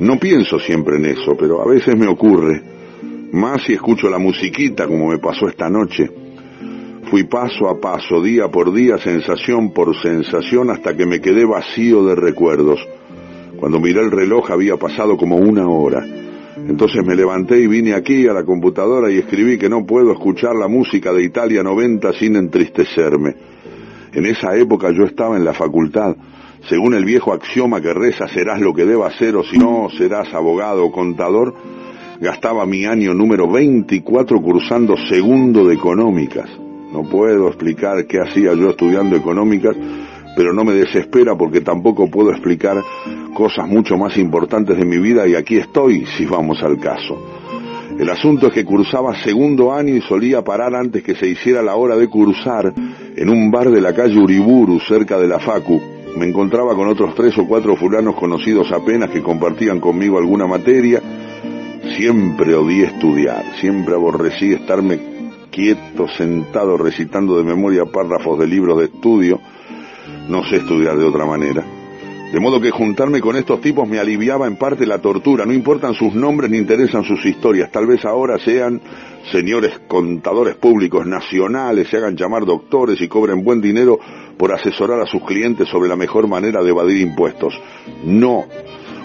[0.00, 2.62] No pienso siempre en eso, pero a veces me ocurre.
[3.32, 6.08] Más si escucho la musiquita como me pasó esta noche.
[7.10, 12.02] Fui paso a paso, día por día, sensación por sensación, hasta que me quedé vacío
[12.06, 12.80] de recuerdos.
[13.58, 16.02] Cuando miré el reloj había pasado como una hora.
[16.56, 20.56] Entonces me levanté y vine aquí a la computadora y escribí que no puedo escuchar
[20.56, 23.57] la música de Italia 90 sin entristecerme.
[24.12, 26.16] En esa época yo estaba en la facultad.
[26.68, 30.32] Según el viejo axioma que reza serás lo que debas ser o si no serás
[30.34, 31.54] abogado o contador,
[32.20, 36.50] gastaba mi año número 24 cursando segundo de económicas.
[36.92, 39.76] No puedo explicar qué hacía yo estudiando económicas,
[40.36, 42.82] pero no me desespera porque tampoco puedo explicar
[43.34, 47.16] cosas mucho más importantes de mi vida y aquí estoy si vamos al caso.
[47.98, 51.74] El asunto es que cursaba segundo año y solía parar antes que se hiciera la
[51.74, 52.72] hora de cursar
[53.18, 55.82] en un bar de la calle Uriburu cerca de la Facu.
[56.16, 61.02] Me encontraba con otros tres o cuatro fulanos conocidos apenas que compartían conmigo alguna materia.
[61.96, 65.00] Siempre odié estudiar, siempre aborrecí estarme
[65.50, 69.40] quieto, sentado, recitando de memoria párrafos de libros de estudio.
[70.28, 71.77] No sé estudiar de otra manera.
[72.32, 75.46] De modo que juntarme con estos tipos me aliviaba en parte la tortura.
[75.46, 77.70] No importan sus nombres ni interesan sus historias.
[77.72, 78.82] Tal vez ahora sean
[79.32, 83.98] señores contadores públicos nacionales, se hagan llamar doctores y cobren buen dinero
[84.36, 87.58] por asesorar a sus clientes sobre la mejor manera de evadir impuestos.
[88.04, 88.44] No,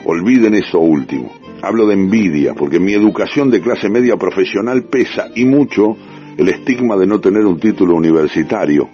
[0.05, 1.31] olviden eso último.
[1.61, 5.95] Hablo de envidia, porque mi educación de clase media profesional pesa y mucho
[6.37, 8.89] el estigma de no tener un título universitario.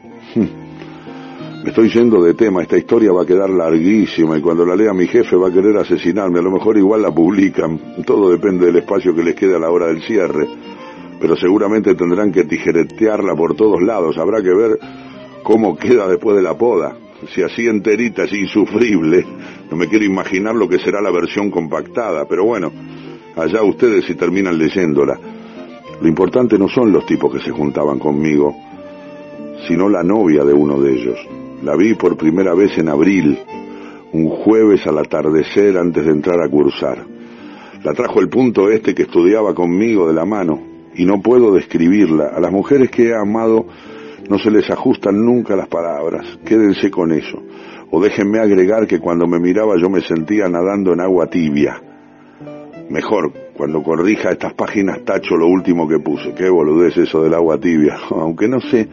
[1.64, 4.94] Me estoy yendo de tema, esta historia va a quedar larguísima y cuando la lea
[4.94, 8.78] mi jefe va a querer asesinarme, a lo mejor igual la publican, todo depende del
[8.78, 10.48] espacio que les quede a la hora del cierre,
[11.20, 14.80] pero seguramente tendrán que tijeretearla por todos lados, habrá que ver
[15.44, 16.96] cómo queda después de la poda,
[17.36, 19.26] si así enterita es insufrible,
[19.70, 22.72] no me quiero imaginar lo que será la versión compactada, pero bueno,
[23.36, 25.20] allá ustedes si terminan leyéndola.
[26.00, 28.56] Lo importante no son los tipos que se juntaban conmigo,
[29.68, 31.20] sino la novia de uno de ellos.
[31.64, 33.38] La vi por primera vez en abril,
[34.14, 37.06] un jueves al atardecer antes de entrar a cursar.
[37.84, 40.62] La trajo el punto este que estudiaba conmigo de la mano,
[40.96, 42.28] y no puedo describirla.
[42.36, 43.66] A las mujeres que he amado
[44.30, 47.42] no se les ajustan nunca las palabras, quédense con eso.
[47.92, 51.82] O déjenme agregar que cuando me miraba yo me sentía nadando en agua tibia.
[52.90, 56.34] Mejor, cuando corrija estas páginas tacho lo último que puse.
[56.34, 57.98] Qué boludez eso del agua tibia.
[58.10, 58.88] Aunque no sé,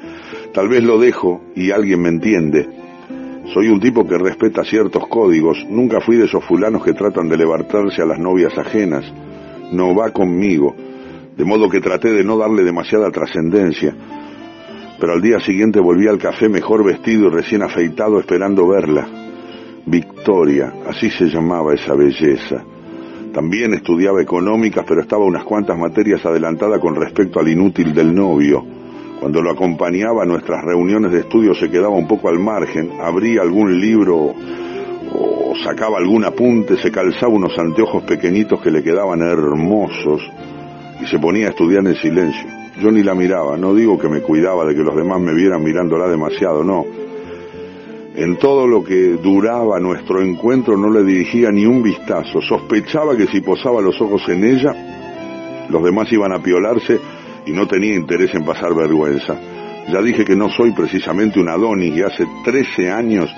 [0.57, 2.67] tal vez lo dejo y alguien me entiende.
[3.53, 5.59] Soy un tipo que respeta ciertos códigos.
[5.69, 9.05] Nunca fui de esos fulanos que tratan de levantarse a las novias ajenas.
[9.73, 10.75] No va conmigo.
[11.37, 13.95] De modo que traté de no darle demasiada trascendencia.
[14.99, 19.07] Pero al día siguiente volví al café mejor vestido y recién afeitado esperando verla.
[19.85, 22.65] Victoria, así se llamaba esa belleza.
[23.31, 28.76] También estudiaba económicas, pero estaba unas cuantas materias adelantada con respecto al inútil del novio.
[29.27, 33.43] Cuando lo acompañaba a nuestras reuniones de estudio se quedaba un poco al margen, abría
[33.43, 34.33] algún libro
[35.13, 40.23] o sacaba algún apunte, se calzaba unos anteojos pequeñitos que le quedaban hermosos
[41.03, 42.49] y se ponía a estudiar en silencio.
[42.81, 45.65] Yo ni la miraba, no digo que me cuidaba de que los demás me vieran
[45.65, 46.85] mirándola demasiado, no.
[48.15, 52.41] En todo lo que duraba nuestro encuentro no le dirigía ni un vistazo.
[52.41, 57.01] Sospechaba que si posaba los ojos en ella, los demás iban a piolarse
[57.47, 59.39] y no tenía interés en pasar vergüenza.
[59.89, 63.31] Ya dije que no soy precisamente un Adonis y hace 13 años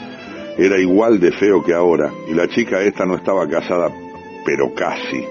[0.57, 2.11] era igual de feo que ahora.
[2.29, 3.91] Y la chica esta no estaba casada,
[4.45, 5.23] pero casi.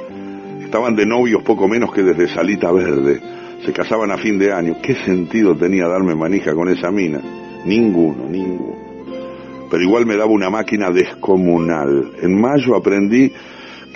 [0.61, 3.19] Estaban de novios poco menos que desde Salita Verde.
[3.65, 4.77] Se casaban a fin de año.
[4.81, 7.19] ¿Qué sentido tenía darme manija con esa mina?
[7.65, 8.87] Ninguno, ninguno
[9.69, 12.11] pero igual me daba una máquina descomunal.
[12.21, 13.31] En mayo aprendí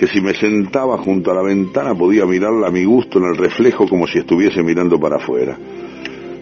[0.01, 3.37] que si me sentaba junto a la ventana podía mirarla a mi gusto en el
[3.37, 5.55] reflejo como si estuviese mirando para afuera.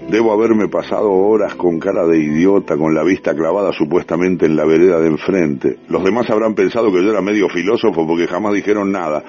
[0.09, 4.63] Debo haberme pasado horas con cara de idiota, con la vista clavada supuestamente en la
[4.63, 5.75] vereda de enfrente.
[5.89, 9.25] Los demás habrán pensado que yo era medio filósofo porque jamás dijeron nada.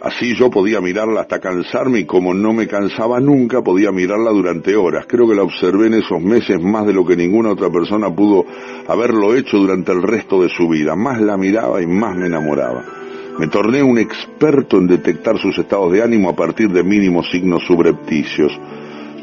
[0.00, 4.76] Así yo podía mirarla hasta cansarme y como no me cansaba nunca podía mirarla durante
[4.76, 5.06] horas.
[5.08, 8.44] Creo que la observé en esos meses más de lo que ninguna otra persona pudo
[8.86, 10.94] haberlo hecho durante el resto de su vida.
[10.94, 13.00] Más la miraba y más me enamoraba.
[13.38, 17.62] Me torné un experto en detectar sus estados de ánimo a partir de mínimos signos
[17.66, 18.52] subrepticios.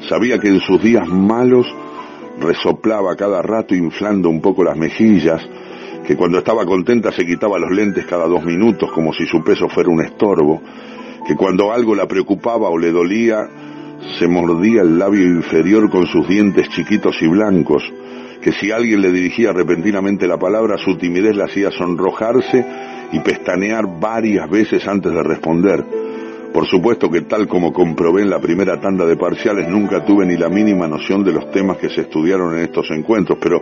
[0.09, 1.67] Sabía que en sus días malos
[2.39, 5.41] resoplaba cada rato inflando un poco las mejillas,
[6.05, 9.67] que cuando estaba contenta se quitaba los lentes cada dos minutos como si su peso
[9.69, 10.61] fuera un estorbo,
[11.27, 13.47] que cuando algo la preocupaba o le dolía,
[14.17, 17.83] se mordía el labio inferior con sus dientes chiquitos y blancos,
[18.41, 22.65] que si alguien le dirigía repentinamente la palabra, su timidez la hacía sonrojarse
[23.11, 25.83] y pestanear varias veces antes de responder.
[26.53, 30.37] Por supuesto que tal como comprobé en la primera tanda de parciales, nunca tuve ni
[30.37, 33.61] la mínima noción de los temas que se estudiaron en estos encuentros, pero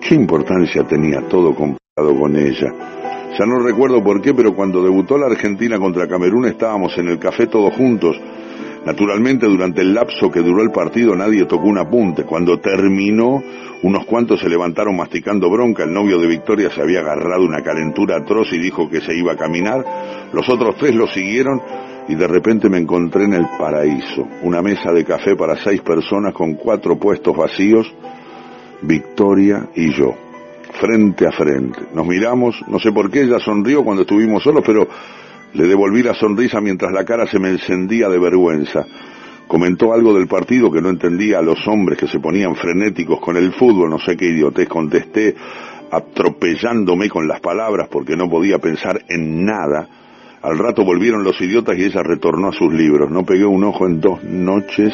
[0.00, 2.72] ¿qué importancia tenía todo comparado con ella?
[3.38, 7.18] Ya no recuerdo por qué, pero cuando debutó la Argentina contra Camerún estábamos en el
[7.18, 8.16] café todos juntos.
[8.86, 12.22] Naturalmente, durante el lapso que duró el partido nadie tocó un apunte.
[12.22, 13.42] Cuando terminó,
[13.82, 15.82] unos cuantos se levantaron masticando bronca.
[15.82, 19.32] El novio de Victoria se había agarrado una calentura atroz y dijo que se iba
[19.32, 19.84] a caminar.
[20.32, 21.60] Los otros tres lo siguieron
[22.06, 24.24] y de repente me encontré en el paraíso.
[24.44, 27.92] Una mesa de café para seis personas con cuatro puestos vacíos,
[28.82, 30.14] Victoria y yo,
[30.80, 31.80] frente a frente.
[31.92, 34.86] Nos miramos, no sé por qué ella sonrió cuando estuvimos solos, pero
[35.56, 38.84] le devolví la sonrisa mientras la cara se me encendía de vergüenza.
[39.48, 43.36] Comentó algo del partido que no entendía a los hombres que se ponían frenéticos con
[43.36, 45.34] el fútbol, no sé qué idiotez contesté,
[45.90, 49.88] atropellándome con las palabras porque no podía pensar en nada.
[50.42, 53.10] Al rato volvieron los idiotas y ella retornó a sus libros.
[53.10, 54.92] No pegué un ojo en dos noches,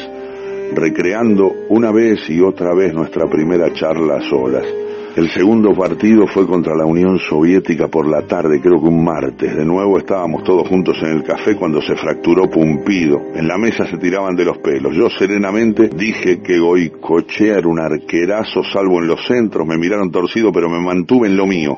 [0.75, 4.67] recreando una vez y otra vez nuestra primera charla a solas.
[5.15, 9.55] El segundo partido fue contra la Unión Soviética por la tarde, creo que un martes.
[9.55, 13.21] De nuevo estábamos todos juntos en el café cuando se fracturó Pumpido.
[13.35, 14.97] En la mesa se tiraban de los pelos.
[14.97, 19.67] Yo serenamente dije que Goicochea era un arquerazo salvo en los centros.
[19.67, 21.77] Me miraron torcido pero me mantuve en lo mío.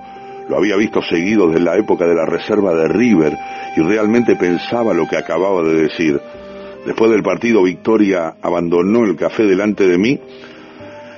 [0.49, 3.32] Lo había visto seguido desde la época de la reserva de River
[3.76, 6.20] y realmente pensaba lo que acababa de decir.
[6.87, 10.20] Después del partido, Victoria abandonó el café delante de mí.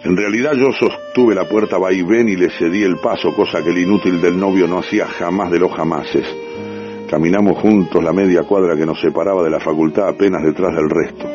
[0.07, 3.79] En realidad yo sostuve la puerta vaivén y le cedí el paso, cosa que el
[3.79, 6.25] inútil del novio no hacía jamás de los jamases.
[7.11, 11.27] Caminamos juntos la media cuadra que nos separaba de la facultad apenas detrás del resto.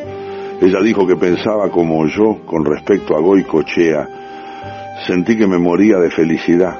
[0.62, 4.08] Ella dijo que pensaba como yo con respecto a Goicochea.
[5.06, 6.74] Sentí que me moría de felicidad.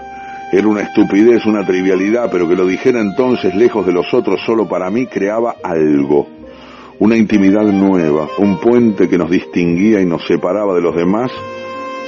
[0.51, 4.67] Era una estupidez, una trivialidad, pero que lo dijera entonces lejos de los otros solo
[4.67, 6.27] para mí creaba algo.
[7.01, 11.31] Una intimidad nueva, un puente que nos distinguía y nos separaba de los demás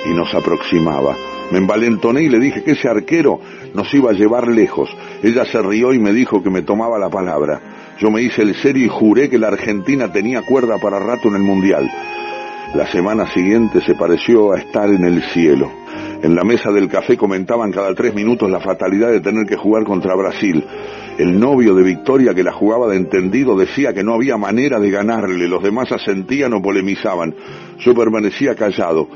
[0.05, 1.17] y nos aproximaba.
[1.51, 3.41] Me envalentoné y le dije que ese arquero
[3.75, 4.91] nos iba a llevar lejos.
[5.23, 7.61] Ella se rió y me dijo que me tomaba la palabra.
[8.01, 11.37] Yo me hice el serio y juré que la Argentina tenía cuerda para rato en
[11.37, 11.91] el Mundial.
[12.75, 15.71] La semana siguiente se pareció a estar en el cielo.
[16.23, 19.85] En la mesa del café comentaban cada tres minutos la fatalidad de tener que jugar
[19.85, 20.65] contra Brasil.
[21.19, 24.91] El novio de Victoria, que la jugaba de entendido, decía que no había manera de
[24.91, 25.47] ganarle.
[25.47, 27.35] Los demás asentían o polemizaban.
[27.79, 29.07] Yo permanecía callado.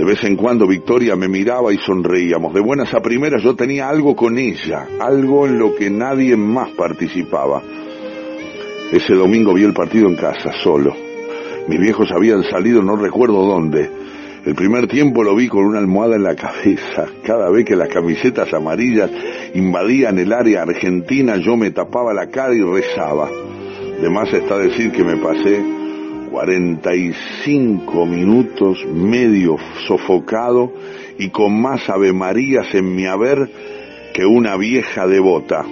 [0.00, 2.54] De vez en cuando Victoria me miraba y sonreíamos.
[2.54, 6.70] De buenas a primeras yo tenía algo con ella, algo en lo que nadie más
[6.70, 7.62] participaba.
[8.90, 10.96] Ese domingo vi el partido en casa, solo.
[11.68, 13.90] Mis viejos habían salido no recuerdo dónde.
[14.46, 17.04] El primer tiempo lo vi con una almohada en la cabeza.
[17.22, 19.10] Cada vez que las camisetas amarillas
[19.52, 23.28] invadían el área argentina, yo me tapaba la cara y rezaba.
[24.00, 25.79] De más está decir que me pasé
[26.30, 29.56] 45 minutos medio
[29.86, 30.72] sofocado
[31.18, 33.50] y con más avemarías en mi haber
[34.14, 35.64] que una vieja devota.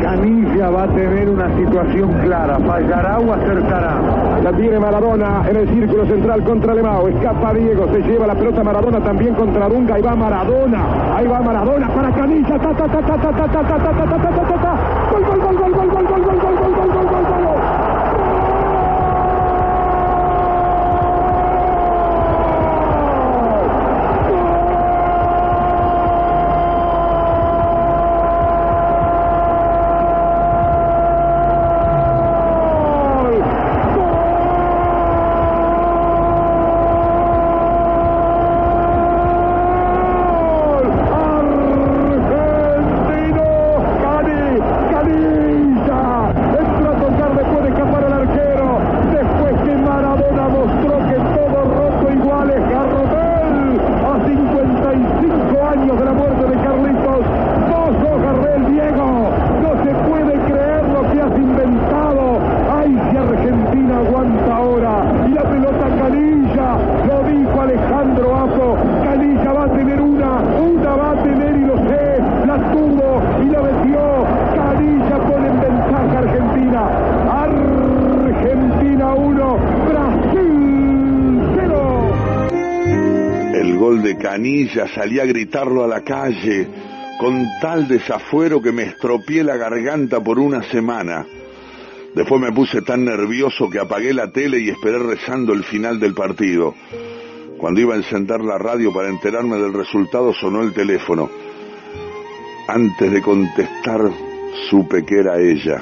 [0.00, 4.40] Canilla va a tener una situación clara, fallará o acertará.
[4.42, 7.08] La tiene Maradona en el círculo central contra Lemao.
[7.08, 9.96] Escapa Diego, se lleva la pelota Maradona también contra Dunga.
[9.96, 12.58] Ahí va Maradona, ahí va Maradona para Canilla.
[12.58, 15.40] Ta, ta, ta, ta, ta, ta, ta, ta, ta, ta, ta, ta, ta, gol, gol,
[15.40, 16.77] gol, gol, gol, gol, gol, gol,
[84.98, 86.66] salí a gritarlo a la calle,
[87.20, 91.24] con tal desafuero que me estropeé la garganta por una semana.
[92.16, 96.14] Después me puse tan nervioso que apagué la tele y esperé rezando el final del
[96.14, 96.74] partido.
[97.58, 101.30] Cuando iba a encender la radio para enterarme del resultado sonó el teléfono.
[102.66, 104.00] Antes de contestar
[104.68, 105.80] supe que era ella.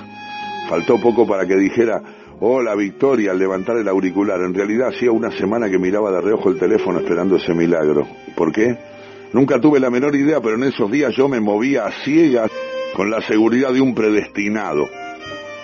[0.69, 2.03] Faltó poco para que dijera,
[2.41, 4.43] hola Victoria, al levantar el auricular.
[4.43, 8.07] En realidad hacía una semana que miraba de reojo el teléfono esperando ese milagro.
[8.37, 8.96] ¿Por qué?
[9.37, 12.51] Nunca tuve la menor idea, pero en esos días yo me movía a ciegas
[12.95, 14.89] con la seguridad de un predestinado.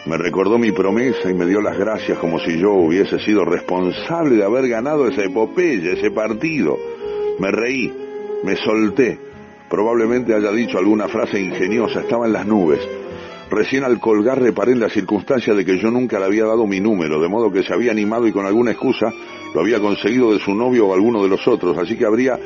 [0.04, 4.36] Me recordó mi promesa y me dio las gracias como si yo hubiese sido responsable
[4.36, 6.76] de haber ganado esa epopeya, ese partido.
[7.38, 7.90] Me reí,
[8.44, 9.18] me solté.
[9.70, 12.86] Probablemente haya dicho alguna frase ingeniosa, estaba en las nubes.
[13.48, 16.80] Recién al colgar reparé en la circunstancia de que yo nunca le había dado mi
[16.80, 19.10] número, de modo que se había animado y con alguna excusa
[19.54, 22.38] lo había conseguido de su novio o alguno de los otros, así que habría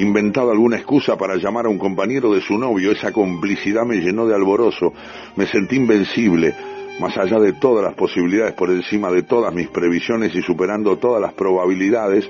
[0.00, 2.92] inventado alguna excusa para llamar a un compañero de su novio.
[2.92, 4.92] Esa complicidad me llenó de alborozo,
[5.36, 6.54] me sentí invencible,
[7.00, 11.20] más allá de todas las posibilidades, por encima de todas mis previsiones y superando todas
[11.20, 12.28] las probabilidades,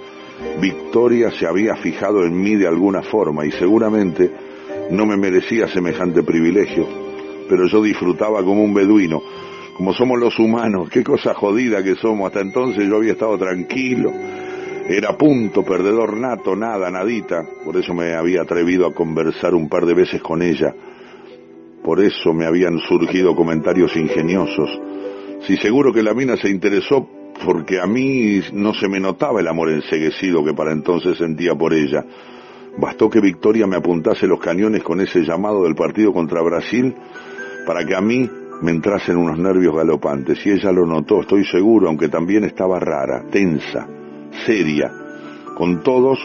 [0.60, 4.30] Victoria se había fijado en mí de alguna forma y seguramente
[4.90, 6.86] no me merecía semejante privilegio,
[7.48, 9.20] pero yo disfrutaba como un beduino,
[9.76, 14.12] como somos los humanos, qué cosa jodida que somos, hasta entonces yo había estado tranquilo,
[14.88, 19.84] era punto, perdedor nato, nada, nadita, por eso me había atrevido a conversar un par
[19.84, 20.74] de veces con ella,
[21.84, 24.70] por eso me habían surgido comentarios ingeniosos.
[25.46, 27.06] Si seguro que la mina se interesó
[27.44, 31.72] porque a mí no se me notaba el amor enseguecido que para entonces sentía por
[31.72, 32.04] ella.
[32.78, 36.94] Bastó que Victoria me apuntase los cañones con ese llamado del partido contra Brasil
[37.66, 38.28] para que a mí
[38.62, 40.44] me entrasen unos nervios galopantes.
[40.46, 43.86] Y ella lo notó, estoy seguro, aunque también estaba rara, tensa,
[44.46, 44.92] seria,
[45.56, 46.18] con todos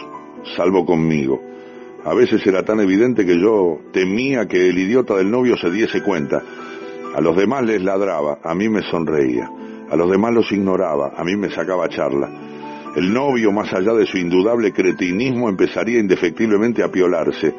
[0.56, 1.40] salvo conmigo.
[2.04, 6.02] A veces era tan evidente que yo temía que el idiota del novio se diese
[6.02, 6.42] cuenta.
[7.14, 9.50] A los demás les ladraba, a mí me sonreía.
[9.90, 12.28] A los demás los ignoraba, a mí me sacaba charla.
[12.96, 17.54] El novio, más allá de su indudable cretinismo, empezaría indefectiblemente a piolarse.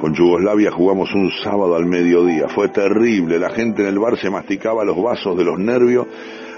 [0.00, 2.48] Con Yugoslavia jugamos un sábado al mediodía.
[2.48, 3.38] Fue terrible.
[3.38, 6.06] La gente en el bar se masticaba los vasos de los nervios.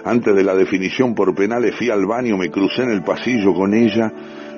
[0.08, 3.74] Antes de la definición por penales fui al baño, me crucé en el pasillo con
[3.74, 4.10] ella.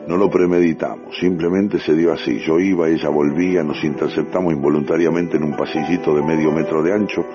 [0.07, 2.39] No lo premeditamos, simplemente se dio así.
[2.47, 7.27] Yo iba, ella volvía, nos interceptamos involuntariamente en un pasillito de medio metro de ancho.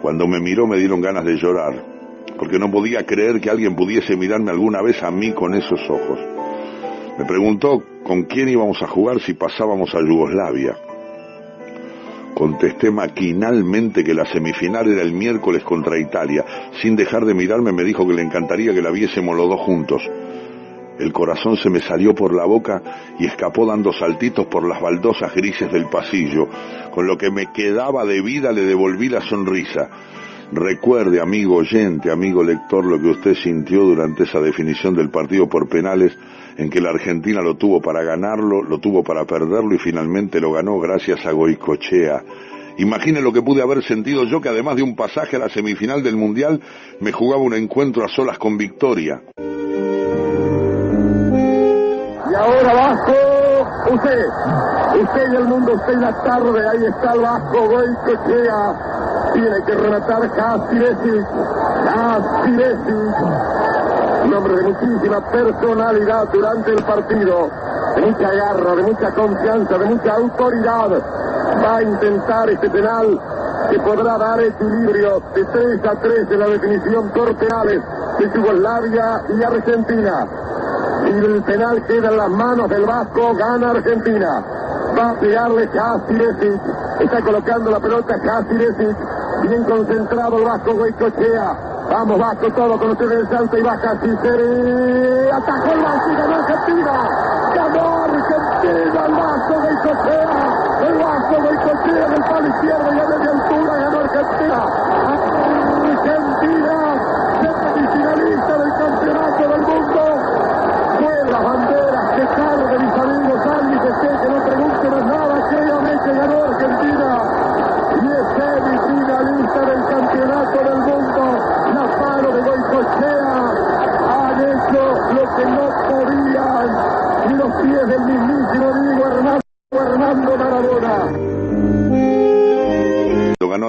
[0.00, 1.84] Cuando me miró me dieron ganas de llorar,
[2.38, 6.18] porque no podía creer que alguien pudiese mirarme alguna vez a mí con esos ojos.
[7.18, 10.78] Me preguntó con quién íbamos a jugar si pasábamos a Yugoslavia.
[12.40, 16.42] Contesté maquinalmente que la semifinal era el miércoles contra Italia.
[16.80, 20.02] Sin dejar de mirarme me dijo que le encantaría que la viésemos los dos juntos.
[20.98, 22.80] El corazón se me salió por la boca
[23.18, 26.48] y escapó dando saltitos por las baldosas grises del pasillo.
[26.90, 29.90] Con lo que me quedaba de vida le devolví la sonrisa.
[30.52, 35.68] Recuerde, amigo oyente, amigo lector, lo que usted sintió durante esa definición del partido por
[35.68, 36.12] penales
[36.56, 40.50] en que la Argentina lo tuvo para ganarlo, lo tuvo para perderlo y finalmente lo
[40.50, 42.24] ganó gracias a Goicochea.
[42.78, 46.02] Imagine lo que pude haber sentido yo que además de un pasaje a la semifinal
[46.02, 46.60] del Mundial
[46.98, 49.22] me jugaba un encuentro a solas con Victoria.
[52.28, 54.26] Y ahora Vasco, usted,
[55.00, 58.99] usted y el mundo, usted y la tarde, ahí está el Vasco, Goicochea.
[59.40, 61.26] Tiene que rematar Casiresic,
[61.86, 63.14] Casiresic.
[64.26, 67.48] Un hombre de muchísima personalidad durante el partido,
[67.96, 70.90] de mucha garra, de mucha confianza, de mucha autoridad.
[71.64, 73.18] Va a intentar este penal
[73.70, 77.80] que podrá dar equilibrio de 3 a 3 en la definición por penales
[78.18, 80.26] de Yugoslavia y Argentina.
[81.02, 84.44] Si el penal queda en las manos del Vasco, gana Argentina.
[84.98, 86.60] Va a pegarle Casiresic.
[87.00, 88.96] Está colocando la pelota Casiresic.
[89.42, 91.56] Bien concentrado el Vasco Goicochea.
[91.90, 95.30] Vamos Vasco, todo con ustedes el salto y baja Ciceri.
[95.30, 96.92] Atacó el Vasco y ganó Argentina.
[97.54, 100.88] Ganó Argentina el Vasco Goicochea.
[100.88, 104.00] El Vasco Goicochea en el palo izquierdo y a media altura ganó.
[104.00, 104.79] Argentina,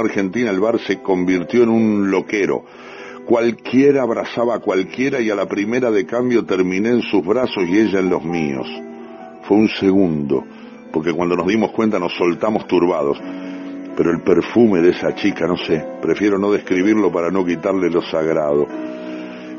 [0.02, 2.64] Argentina, el bar se convirtió en un loquero.
[3.26, 7.78] Cualquiera abrazaba a cualquiera y a la primera de cambio terminé en sus brazos y
[7.78, 8.68] ella en los míos.
[9.44, 10.44] Fue un segundo,
[10.92, 13.18] porque cuando nos dimos cuenta nos soltamos turbados.
[13.96, 18.02] Pero el perfume de esa chica, no sé, prefiero no describirlo para no quitarle lo
[18.02, 18.66] sagrado.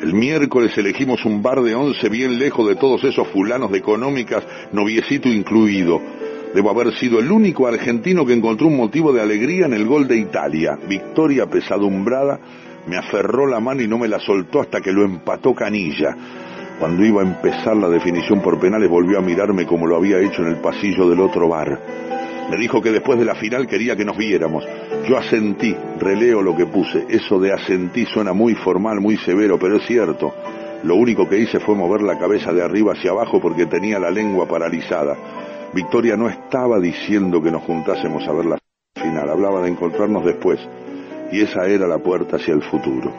[0.03, 4.45] El miércoles elegimos un bar de once bien lejos de todos esos fulanos de económicas,
[4.73, 6.01] noviecito incluido.
[6.55, 10.07] Debo haber sido el único argentino que encontró un motivo de alegría en el gol
[10.07, 10.79] de Italia.
[10.87, 12.39] Victoria pesadumbrada
[12.87, 16.15] me aferró la mano y no me la soltó hasta que lo empató Canilla.
[16.79, 20.43] Cuando iba a empezar la definición por penales volvió a mirarme como lo había hecho
[20.43, 21.81] en el pasillo del otro bar.
[22.51, 24.65] Me dijo que después de la final quería que nos viéramos.
[25.09, 27.07] Yo asentí, releo lo que puse.
[27.09, 30.35] Eso de asentí suena muy formal, muy severo, pero es cierto.
[30.83, 34.11] Lo único que hice fue mover la cabeza de arriba hacia abajo porque tenía la
[34.11, 35.17] lengua paralizada.
[35.75, 38.59] Victoria no estaba diciendo que nos juntásemos a ver la
[38.95, 40.61] final, hablaba de encontrarnos después.
[41.33, 43.11] Y esa era la puerta hacia el futuro.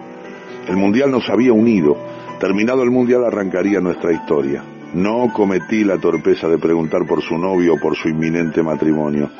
[0.68, 1.97] El Mundial nos había unido.
[2.39, 4.64] Terminado el Mundial arrancaría nuestra historia.
[4.93, 9.32] No cometí la torpeza de preguntar por su novio o por su inminente matrimonio.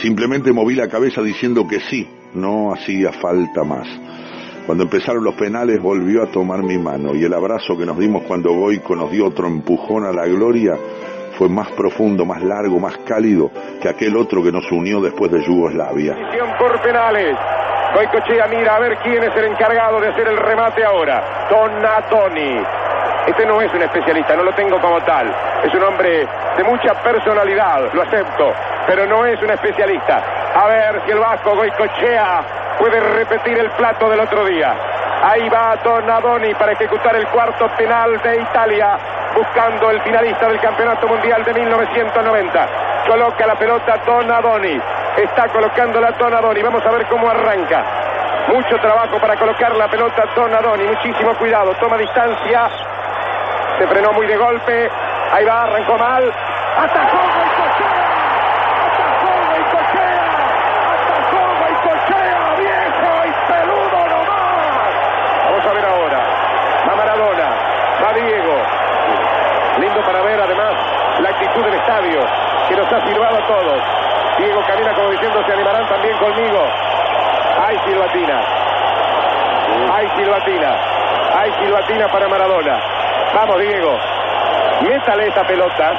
[0.00, 3.86] Simplemente moví la cabeza diciendo que sí, no hacía falta más.
[4.64, 8.22] Cuando empezaron los penales volvió a tomar mi mano y el abrazo que nos dimos
[8.22, 10.78] cuando Goico nos dio otro empujón a la gloria
[11.38, 15.42] fue más profundo, más largo, más cálido que aquel otro que nos unió después de
[15.42, 16.14] Yugoslavia.
[16.58, 17.36] Por penales.
[17.94, 21.46] Goicochea mira a ver quién es el encargado de hacer el remate ahora.
[21.48, 22.60] Donatoni.
[23.26, 25.32] Este no es un especialista, no lo tengo como tal.
[25.64, 26.26] Es un hombre
[26.56, 28.52] de mucha personalidad, lo acepto,
[28.86, 30.22] pero no es un especialista.
[30.54, 34.74] A ver si el vasco Goicochea puede repetir el plato del otro día.
[35.22, 38.98] Ahí va Donadoni para ejecutar el cuarto penal de Italia,
[39.34, 42.68] buscando el finalista del Campeonato Mundial de 1990.
[43.06, 44.80] Coloca la pelota Donadoni.
[45.16, 46.62] Está colocando la Donadoni.
[46.62, 47.84] Vamos a ver cómo arranca.
[48.48, 50.84] Mucho trabajo para colocar la pelota Donadoni.
[50.84, 51.74] Muchísimo cuidado.
[51.74, 52.70] Toma distancia.
[53.78, 54.90] Se frenó muy de golpe.
[55.32, 56.32] Ahí va, arrancó mal.
[56.76, 58.04] Atajó Goicochea.
[61.10, 62.54] Atajó Goicochea.
[62.58, 64.94] Viejo y peludo nomás.
[65.44, 66.20] Vamos a ver ahora.
[66.88, 67.48] Va Maradona.
[68.02, 68.84] Va Diego.
[70.02, 70.74] Para ver además
[71.20, 72.20] la actitud del estadio
[72.68, 73.82] que nos ha silbado a todos.
[74.38, 76.66] Diego camina como diciendo se animarán también conmigo.
[77.66, 78.40] Hay silbatina.
[79.92, 80.76] Hay silbatina.
[81.38, 82.80] Hay silbatina para Maradona.
[83.34, 83.98] Vamos, Diego.
[84.82, 85.92] Métale esa pelota.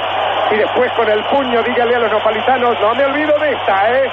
[0.51, 4.11] Y después con el puño dígale a los nopalitanos, no me olvido de esta, ¿eh?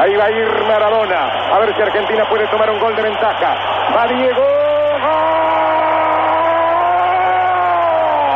[0.00, 1.26] Ahí va a ir Maradona.
[1.52, 3.56] A ver si Argentina puede tomar un gol de ventaja.
[3.94, 4.42] Va Diego.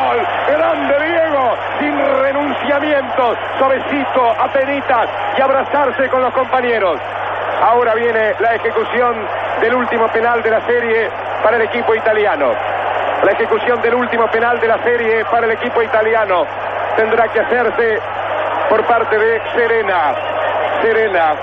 [0.07, 0.27] ¡Gol!
[0.47, 1.57] Grande Diego.
[1.81, 1.99] Sin
[3.59, 5.09] Suavecito, apenitas.
[5.39, 6.99] Y abrazarse con los compañeros.
[7.63, 9.27] Ahora viene la ejecución
[9.61, 11.11] del último penal de la serie
[11.43, 12.53] para el equipo italiano.
[13.23, 16.45] La ejecución del último penal de la serie para el equipo italiano
[16.97, 17.99] tendrá que hacerse
[18.69, 20.15] por parte de Serena.
[20.83, 21.35] Serena,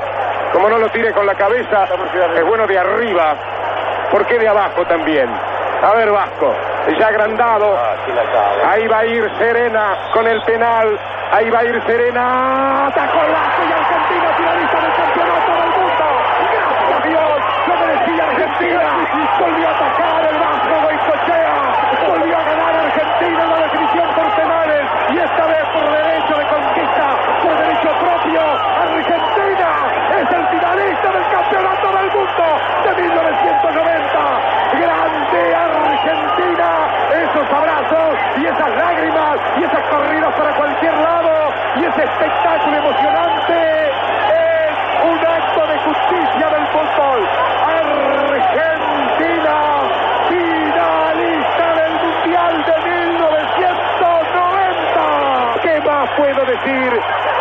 [0.54, 1.88] como no lo tire con la cabeza,
[2.36, 3.36] es bueno de arriba.
[4.12, 5.30] ¿Por qué de abajo también?
[5.82, 6.54] A ver, Vasco,
[7.00, 7.76] ya agrandado.
[8.70, 11.00] Ahí va a ir Serena con el penal.
[11.32, 12.88] Ahí va a ir Serena.
[12.88, 16.06] Atacó el y Argentina finalista del campeonato del mundo.
[16.52, 18.84] Gracias a Dios, lo merecía Argentina.
[19.40, 21.56] Volvió a atacar el Vasco Goicochea.
[22.06, 24.84] Volvió a ganar Argentina en la definición por penales.
[25.08, 28.44] Y esta vez por derecho de conquista, por derecho propio.
[28.92, 29.72] Argentina
[30.20, 32.44] es el finalista del campeonato del mundo
[32.84, 34.20] de 1990.
[34.84, 36.92] Grande Argentina.
[37.24, 41.22] Esos abrazos y esas lágrimas y esas corridas para cualquier lado
[41.76, 44.72] y ese espectáculo emocionante es
[45.04, 47.28] un acto de justicia del fútbol.
[48.42, 49.58] Argentina,
[50.30, 55.62] finalista del Mundial de 1990.
[55.62, 56.92] ¿Qué más puedo decir?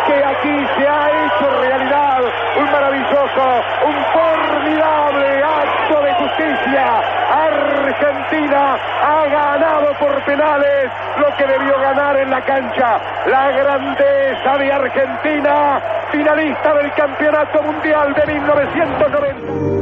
[0.07, 2.21] Que aquí se ha hecho realidad
[2.57, 7.01] un maravilloso, un formidable acto de justicia.
[7.31, 12.99] Argentina ha ganado por penales lo que debió ganar en la cancha.
[13.27, 19.81] La grandeza de Argentina, finalista del Campeonato Mundial de 1990.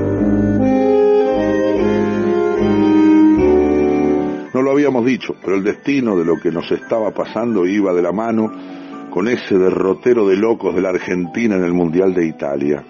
[4.53, 8.01] No lo habíamos dicho, pero el destino de lo que nos estaba pasando iba de
[8.01, 8.78] la mano
[9.09, 12.83] con ese derrotero de locos de la Argentina en el Mundial de Italia.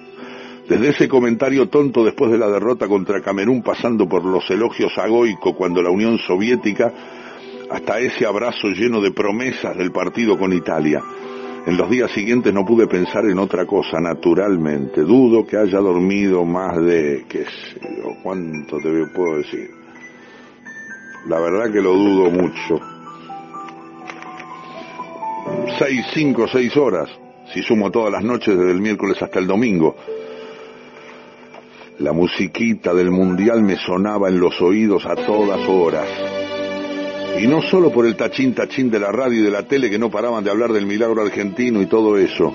[0.68, 5.08] Desde ese comentario tonto después de la derrota contra Camerún, pasando por los elogios a
[5.08, 6.94] Goico cuando la Unión Soviética,
[7.72, 11.02] hasta ese abrazo lleno de promesas del partido con Italia.
[11.66, 15.02] En los días siguientes no pude pensar en otra cosa, naturalmente.
[15.02, 19.70] Dudo que haya dormido más de, qué sé yo, cuánto te puedo decir.
[21.28, 22.80] La verdad que lo dudo mucho.
[25.78, 27.10] Seis, cinco, seis horas,
[27.54, 29.96] si sumo todas las noches desde el miércoles hasta el domingo.
[32.00, 36.08] La musiquita del mundial me sonaba en los oídos a todas horas.
[37.40, 40.00] Y no solo por el tachín tachín de la radio y de la tele que
[40.00, 42.54] no paraban de hablar del milagro argentino y todo eso.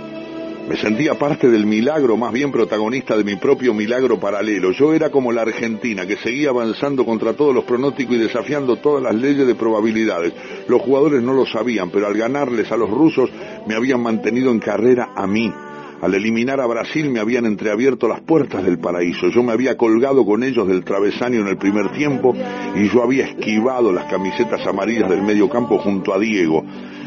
[0.68, 4.72] Me sentía parte del milagro, más bien protagonista de mi propio milagro paralelo.
[4.72, 9.02] Yo era como la Argentina, que seguía avanzando contra todos los pronósticos y desafiando todas
[9.02, 10.32] las leyes de probabilidades.
[10.66, 13.30] Los jugadores no lo sabían, pero al ganarles a los rusos
[13.66, 15.52] me habían mantenido en carrera a mí.
[16.00, 19.28] Al eliminar a Brasil me habían entreabierto las puertas del paraíso.
[19.28, 22.34] Yo me había colgado con ellos del travesaño en el primer tiempo
[22.74, 26.64] y yo había esquivado las camisetas amarillas del medio campo junto a Diego.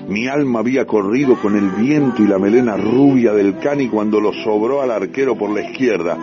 [0.08, 4.32] Mi alma había corrido con el viento y la melena rubia del cani cuando lo
[4.32, 6.18] sobró al arquero por la izquierda.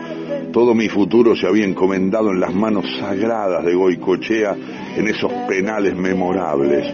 [0.52, 4.56] Todo mi futuro se había encomendado en las manos sagradas de Goicochea
[4.96, 6.86] en esos penales memorables.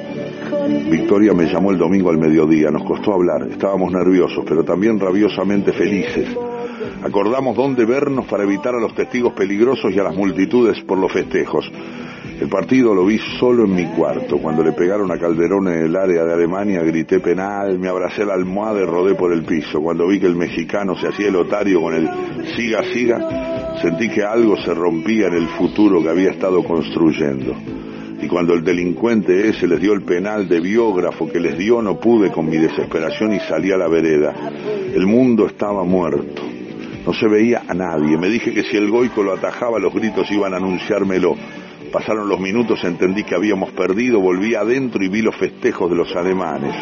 [0.91, 5.73] Victoria me llamó el domingo al mediodía, nos costó hablar, estábamos nerviosos, pero también rabiosamente
[5.73, 6.37] felices.
[7.03, 11.13] Acordamos dónde vernos para evitar a los testigos peligrosos y a las multitudes por los
[11.13, 11.71] festejos.
[12.41, 14.39] El partido lo vi solo en mi cuarto.
[14.39, 18.33] Cuando le pegaron a Calderón en el área de Alemania, grité penal, me abracé la
[18.33, 19.83] almohada y rodé por el piso.
[19.83, 22.09] Cuando vi que el mexicano se hacía el otario con el
[22.57, 27.55] siga, siga, sentí que algo se rompía en el futuro que había estado construyendo.
[28.23, 32.01] Y cuando el delincuente ese les dio el penal de biógrafo que les dio, no
[32.01, 34.35] pude con mi desesperación y salí a la vereda.
[34.95, 36.41] El mundo estaba muerto.
[37.05, 38.17] No se veía a nadie.
[38.17, 41.37] Me dije que si el goico lo atajaba, los gritos iban a anunciármelo.
[41.93, 46.15] Pasaron los minutos, entendí que habíamos perdido, volví adentro y vi los festejos de los
[46.15, 46.75] alemanes.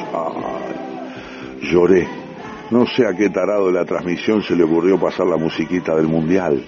[1.63, 2.07] Lloré.
[2.71, 6.07] No sé a qué tarado de la transmisión se le ocurrió pasar la musiquita del
[6.07, 6.63] mundial.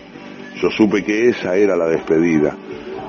[0.61, 2.57] Yo supe que esa era la despedida.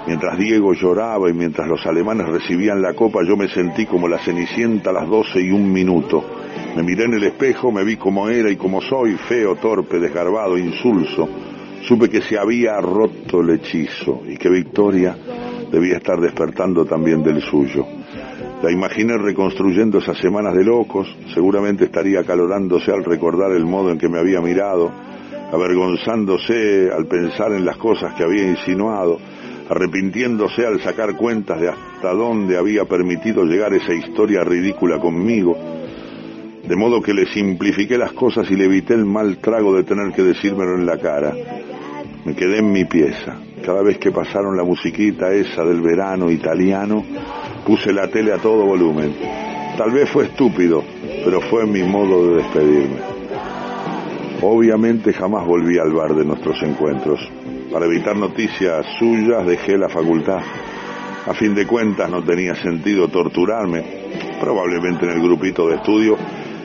[0.05, 4.17] Mientras Diego lloraba y mientras los alemanes recibían la copa, yo me sentí como la
[4.19, 6.25] cenicienta a las doce y un minuto.
[6.75, 10.57] Me miré en el espejo, me vi como era y como soy, feo, torpe, desgarbado,
[10.57, 11.29] insulso.
[11.87, 15.15] Supe que se había roto el hechizo y que Victoria
[15.71, 17.85] debía estar despertando también del suyo.
[18.61, 23.97] La imaginé reconstruyendo esas semanas de locos, seguramente estaría acalorándose al recordar el modo en
[23.97, 24.91] que me había mirado,
[25.51, 29.17] avergonzándose al pensar en las cosas que había insinuado,
[29.67, 35.57] arrepintiéndose al sacar cuentas de hasta dónde había permitido llegar esa historia ridícula conmigo,
[36.67, 40.11] de modo que le simplifiqué las cosas y le evité el mal trago de tener
[40.13, 41.33] que decírmelo en la cara.
[42.23, 43.35] Me quedé en mi pieza.
[43.65, 47.03] Cada vez que pasaron la musiquita esa del verano italiano,
[47.65, 49.15] puse la tele a todo volumen.
[49.77, 50.83] Tal vez fue estúpido,
[51.25, 52.97] pero fue mi modo de despedirme.
[54.41, 57.19] Obviamente jamás volví al bar de nuestros encuentros.
[57.71, 60.39] Para evitar noticias suyas dejé la facultad.
[61.25, 63.83] A fin de cuentas no tenía sentido torturarme.
[64.39, 66.17] Probablemente en el grupito de estudio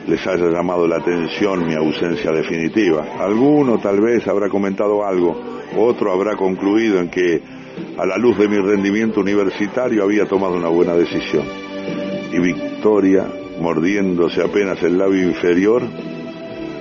[0.07, 3.05] les haya llamado la atención mi ausencia definitiva.
[3.19, 5.35] Alguno tal vez habrá comentado algo,
[5.77, 7.41] otro habrá concluido en que
[7.97, 11.45] a la luz de mi rendimiento universitario había tomado una buena decisión.
[12.31, 13.27] Y Victoria,
[13.59, 15.83] mordiéndose apenas el labio inferior,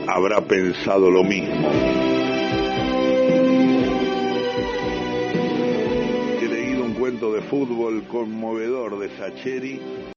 [0.06, 1.68] habrá pensado lo mismo.
[6.40, 10.15] He leído un cuento de fútbol conmovedor de Sacheri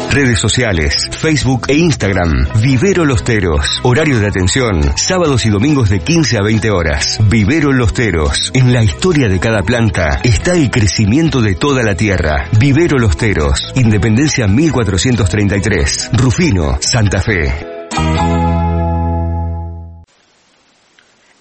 [0.10, 2.48] redes sociales, Facebook e Instagram.
[2.62, 3.80] Vivero Los Teros.
[3.84, 7.20] Horario de atención, sábados y domingos de 15 a 20 horas.
[7.30, 8.52] Vivero Los Teros.
[8.54, 12.50] En la historia de cada planta está el crecimiento de toda la tierra.
[12.60, 13.72] Vivero Los Teros.
[13.76, 16.12] Independencia 1433.
[16.14, 17.78] Rufino, Santa Fe.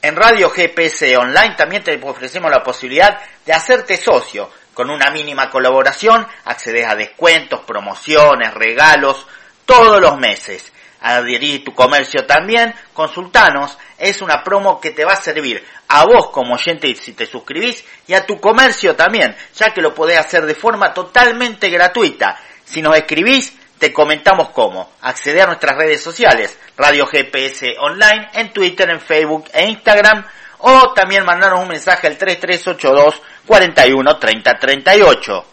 [0.07, 4.49] En Radio GPS Online también te ofrecemos la posibilidad de hacerte socio.
[4.77, 9.27] Con una mínima colaboración accedes a descuentos, promociones, regalos
[9.65, 10.71] todos los meses.
[11.01, 16.29] adherir tu comercio también, consultanos, es una promo que te va a servir a vos
[16.31, 20.45] como oyente si te suscribís y a tu comercio también, ya que lo podés hacer
[20.45, 22.39] de forma totalmente gratuita.
[22.67, 24.93] Si nos escribís, te comentamos cómo.
[25.01, 30.27] Acceder a nuestras redes sociales, Radio GPS Online, en Twitter, en Facebook e Instagram,
[30.69, 35.45] o también mandarnos un mensaje al 3382 41 30 38.